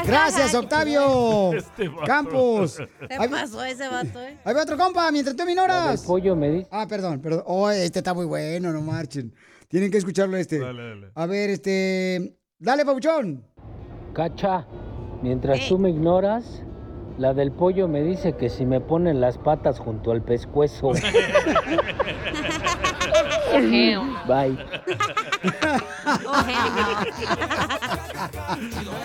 [0.06, 1.52] Gracias, Octavio.
[1.52, 1.92] Este.
[2.06, 2.78] Campos.
[2.78, 4.38] ¿Qué pasó ese vato, eh?
[4.42, 6.02] Ahí va otro compa, mientras tú me ignoras.
[6.02, 6.68] pollo me dice.
[6.70, 7.42] Ah, perdón, perdón.
[7.44, 9.34] Oh, este está muy bueno, no marchen.
[9.68, 10.60] Tienen que escucharlo este.
[10.60, 11.12] Dale, dale.
[11.14, 12.38] A ver, este.
[12.58, 13.44] Dale, Pauchón.
[14.14, 14.66] Cacha,
[15.22, 16.62] mientras tú me ignoras,
[17.18, 20.92] la del pollo me dice que si me ponen las patas junto al pescuezo.
[24.26, 24.56] Bye.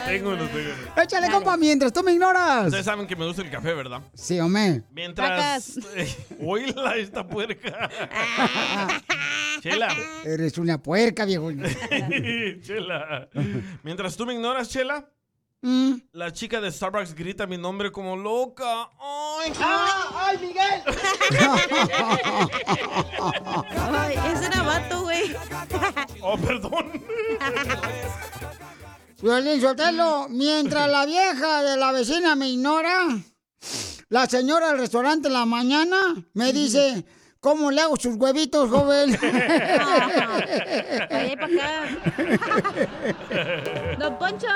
[0.06, 1.04] Tengo uno, tengo uno.
[1.04, 2.68] Échale, compa, mientras tú me ignoras.
[2.68, 4.02] Ustedes saben que me gusta el café, ¿verdad?
[4.14, 4.84] Sí, hombre.
[4.92, 5.80] Mientras.
[6.40, 7.90] Oíla esta puerca.
[9.62, 9.94] Chela.
[10.24, 11.52] Eres una puerca, viejo.
[12.62, 13.28] Chela.
[13.84, 15.10] Mientras tú me ignoras, Chela,
[15.68, 15.96] Mm.
[16.12, 18.88] la chica de Starbucks grita mi nombre como loca.
[19.00, 19.52] ¡Ay!
[20.14, 20.84] ¡Ay, Miguel!
[23.92, 25.36] Ay, ese era vato, güey.
[26.22, 27.04] Oh, perdón.
[29.24, 33.08] Violín, Sotelo, mientras la vieja de la vecina me ignora,
[34.10, 35.98] la señora del restaurante en la mañana
[36.34, 37.04] me dice,
[37.40, 39.18] ¿cómo le hago sus huevitos, joven?
[41.10, 41.88] Ahí para acá.
[43.98, 44.48] Don Poncho.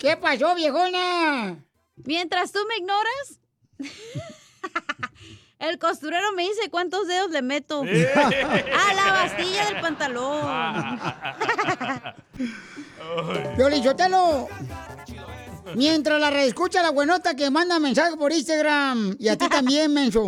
[0.00, 1.64] ¿Qué pasó, viejona?
[2.04, 3.40] Mientras tú me ignoras,
[5.58, 7.84] el costurero me dice cuántos dedos le meto.
[7.84, 8.10] Eh.
[8.14, 10.38] A la bastilla del pantalón.
[13.56, 14.48] Violín, Sotelo,
[15.74, 20.26] mientras la reescucha la buenota que manda mensaje por Instagram, y a ti también, menso.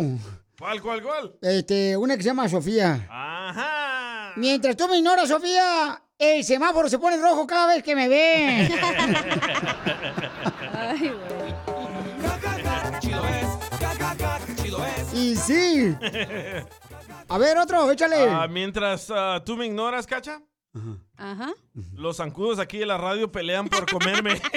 [0.57, 1.37] ¿Cuál, cuál, cuál?
[1.41, 3.07] Este, una que se llama Sofía.
[3.09, 4.33] Ajá.
[4.35, 8.69] Mientras tú me ignoras, Sofía, el semáforo se pone rojo cada vez que me ve.
[10.73, 11.51] Ay, güey.
[15.13, 15.95] y sí.
[17.27, 18.29] A ver, otro, échale.
[18.29, 20.41] Ah, mientras ah, tú me ignoras, Cacha,
[21.17, 21.49] Ajá.
[21.95, 24.39] los zancudos aquí en la radio pelean por comerme.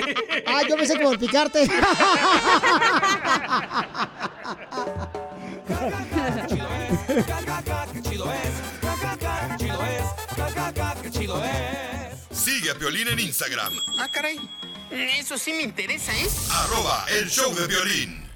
[0.47, 1.67] Ah, yo pensé que por picarte.
[12.31, 14.39] Sigue a Piolín en Instagram, Ah, caray.
[14.91, 16.29] Eso sí me interesa, ¿eh?
[16.51, 18.31] arroba el show de violín.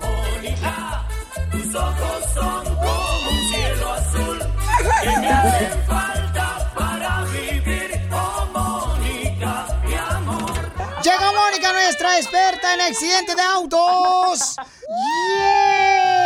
[0.00, 1.06] Mónica,
[1.50, 4.38] tus ojos son como un cielo azul
[5.02, 8.00] que me hacen falta para vivir.
[8.12, 11.02] Oh, Mónica, mi amor.
[11.02, 14.56] Llega Mónica, nuestra experta en accidentes de autos.
[14.88, 16.21] ¡Yes!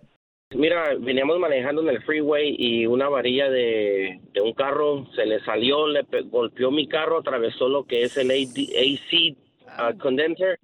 [0.55, 5.87] Mira, veníamos manejando en el freeway y una varilla de, un carro se le salió,
[5.87, 9.35] le pe- golpeó mi carro, atravesó lo que es el AC
[9.65, 10.57] uh, condenser,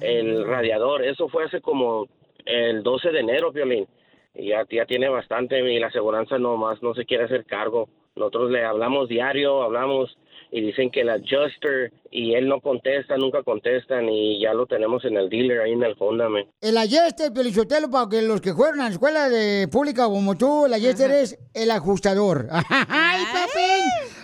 [0.00, 1.04] el radiador.
[1.04, 2.06] Eso fue hace como
[2.46, 3.86] el 12 de enero, Violín.
[4.34, 7.88] Y ya, ya tiene bastante y la aseguranza nomás no se quiere hacer cargo.
[8.14, 10.16] Nosotros le hablamos diario, hablamos
[10.50, 15.04] y dicen que el adjuster y él no contesta, nunca contestan y ya lo tenemos
[15.04, 16.44] en el dealer ahí en el Honda, man.
[16.60, 20.66] El Ayester, Pelichotelo, para que los que fueron a la escuela de pública como tú,
[20.66, 22.48] el Ayester es el ajustador.
[22.70, 24.15] ¡Ay, papi!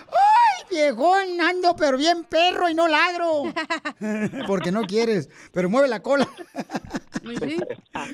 [0.69, 1.41] ¡Ay, viejón!
[1.41, 3.53] Ando pero bien perro y no ladro.
[4.47, 6.27] Porque no quieres, pero mueve la cola.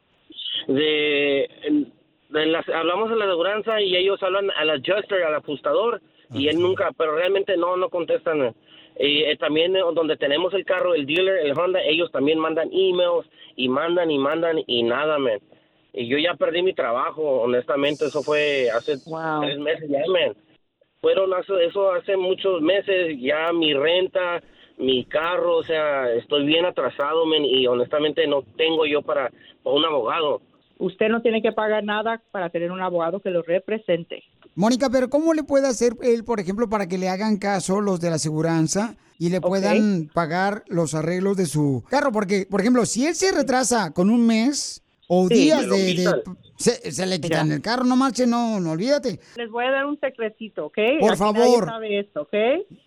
[0.69, 1.49] de,
[2.29, 6.01] de las, hablamos a la aseguranza y ellos hablan al adjuster, al ajustador
[6.31, 8.55] y él nunca, pero realmente no, no contestan.
[8.99, 12.69] Y eh, también eh, donde tenemos el carro, el dealer, el Honda, ellos también mandan
[12.71, 15.39] emails y mandan y mandan y nada, man.
[15.93, 20.35] Y yo ya perdí mi trabajo, honestamente, eso fue hace tres meses ya, man.
[21.01, 24.43] Fueron hace, eso hace muchos meses, ya mi renta,
[24.77, 29.31] mi carro, o sea, estoy bien atrasado, man, y honestamente no tengo yo para,
[29.63, 30.41] para un abogado.
[30.77, 34.23] Usted no tiene que pagar nada para tener un abogado que lo represente.
[34.55, 37.99] Mónica, pero ¿cómo le puede hacer él, por ejemplo, para que le hagan caso los
[37.99, 42.11] de la aseguranza y le puedan pagar los arreglos de su carro?
[42.11, 44.78] Porque, por ejemplo, si él se retrasa con un mes
[45.11, 46.21] o Sí, días de...
[46.55, 49.19] se, se le quitan el carro, no marche, no, no olvídate.
[49.35, 50.77] Les voy a dar un secretito, ¿ok?
[50.99, 51.65] Por Aquí favor.
[51.65, 52.33] sabe esto, ¿ok?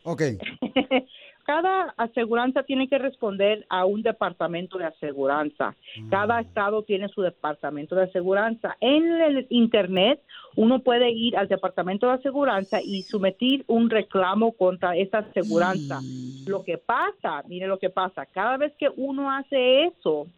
[0.04, 0.22] Ok.
[1.44, 5.74] Cada aseguranza tiene que responder a un departamento de aseguranza.
[6.08, 8.76] Cada estado tiene su departamento de aseguranza.
[8.80, 10.20] En el Internet
[10.54, 15.98] uno puede ir al departamento de aseguranza y someter un reclamo contra esa aseguranza.
[16.46, 20.28] Lo que pasa, mire lo que pasa, cada vez que uno hace eso,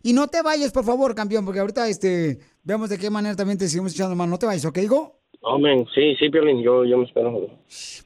[0.03, 3.57] Y no te vayas, por favor, campeón, porque ahorita este, veamos de qué manera también
[3.57, 4.31] te seguimos echando mano.
[4.31, 5.19] No te vayas, ¿ok, hijo?
[5.41, 7.49] Oh, man, sí, sí, Piolín, yo, yo me espero.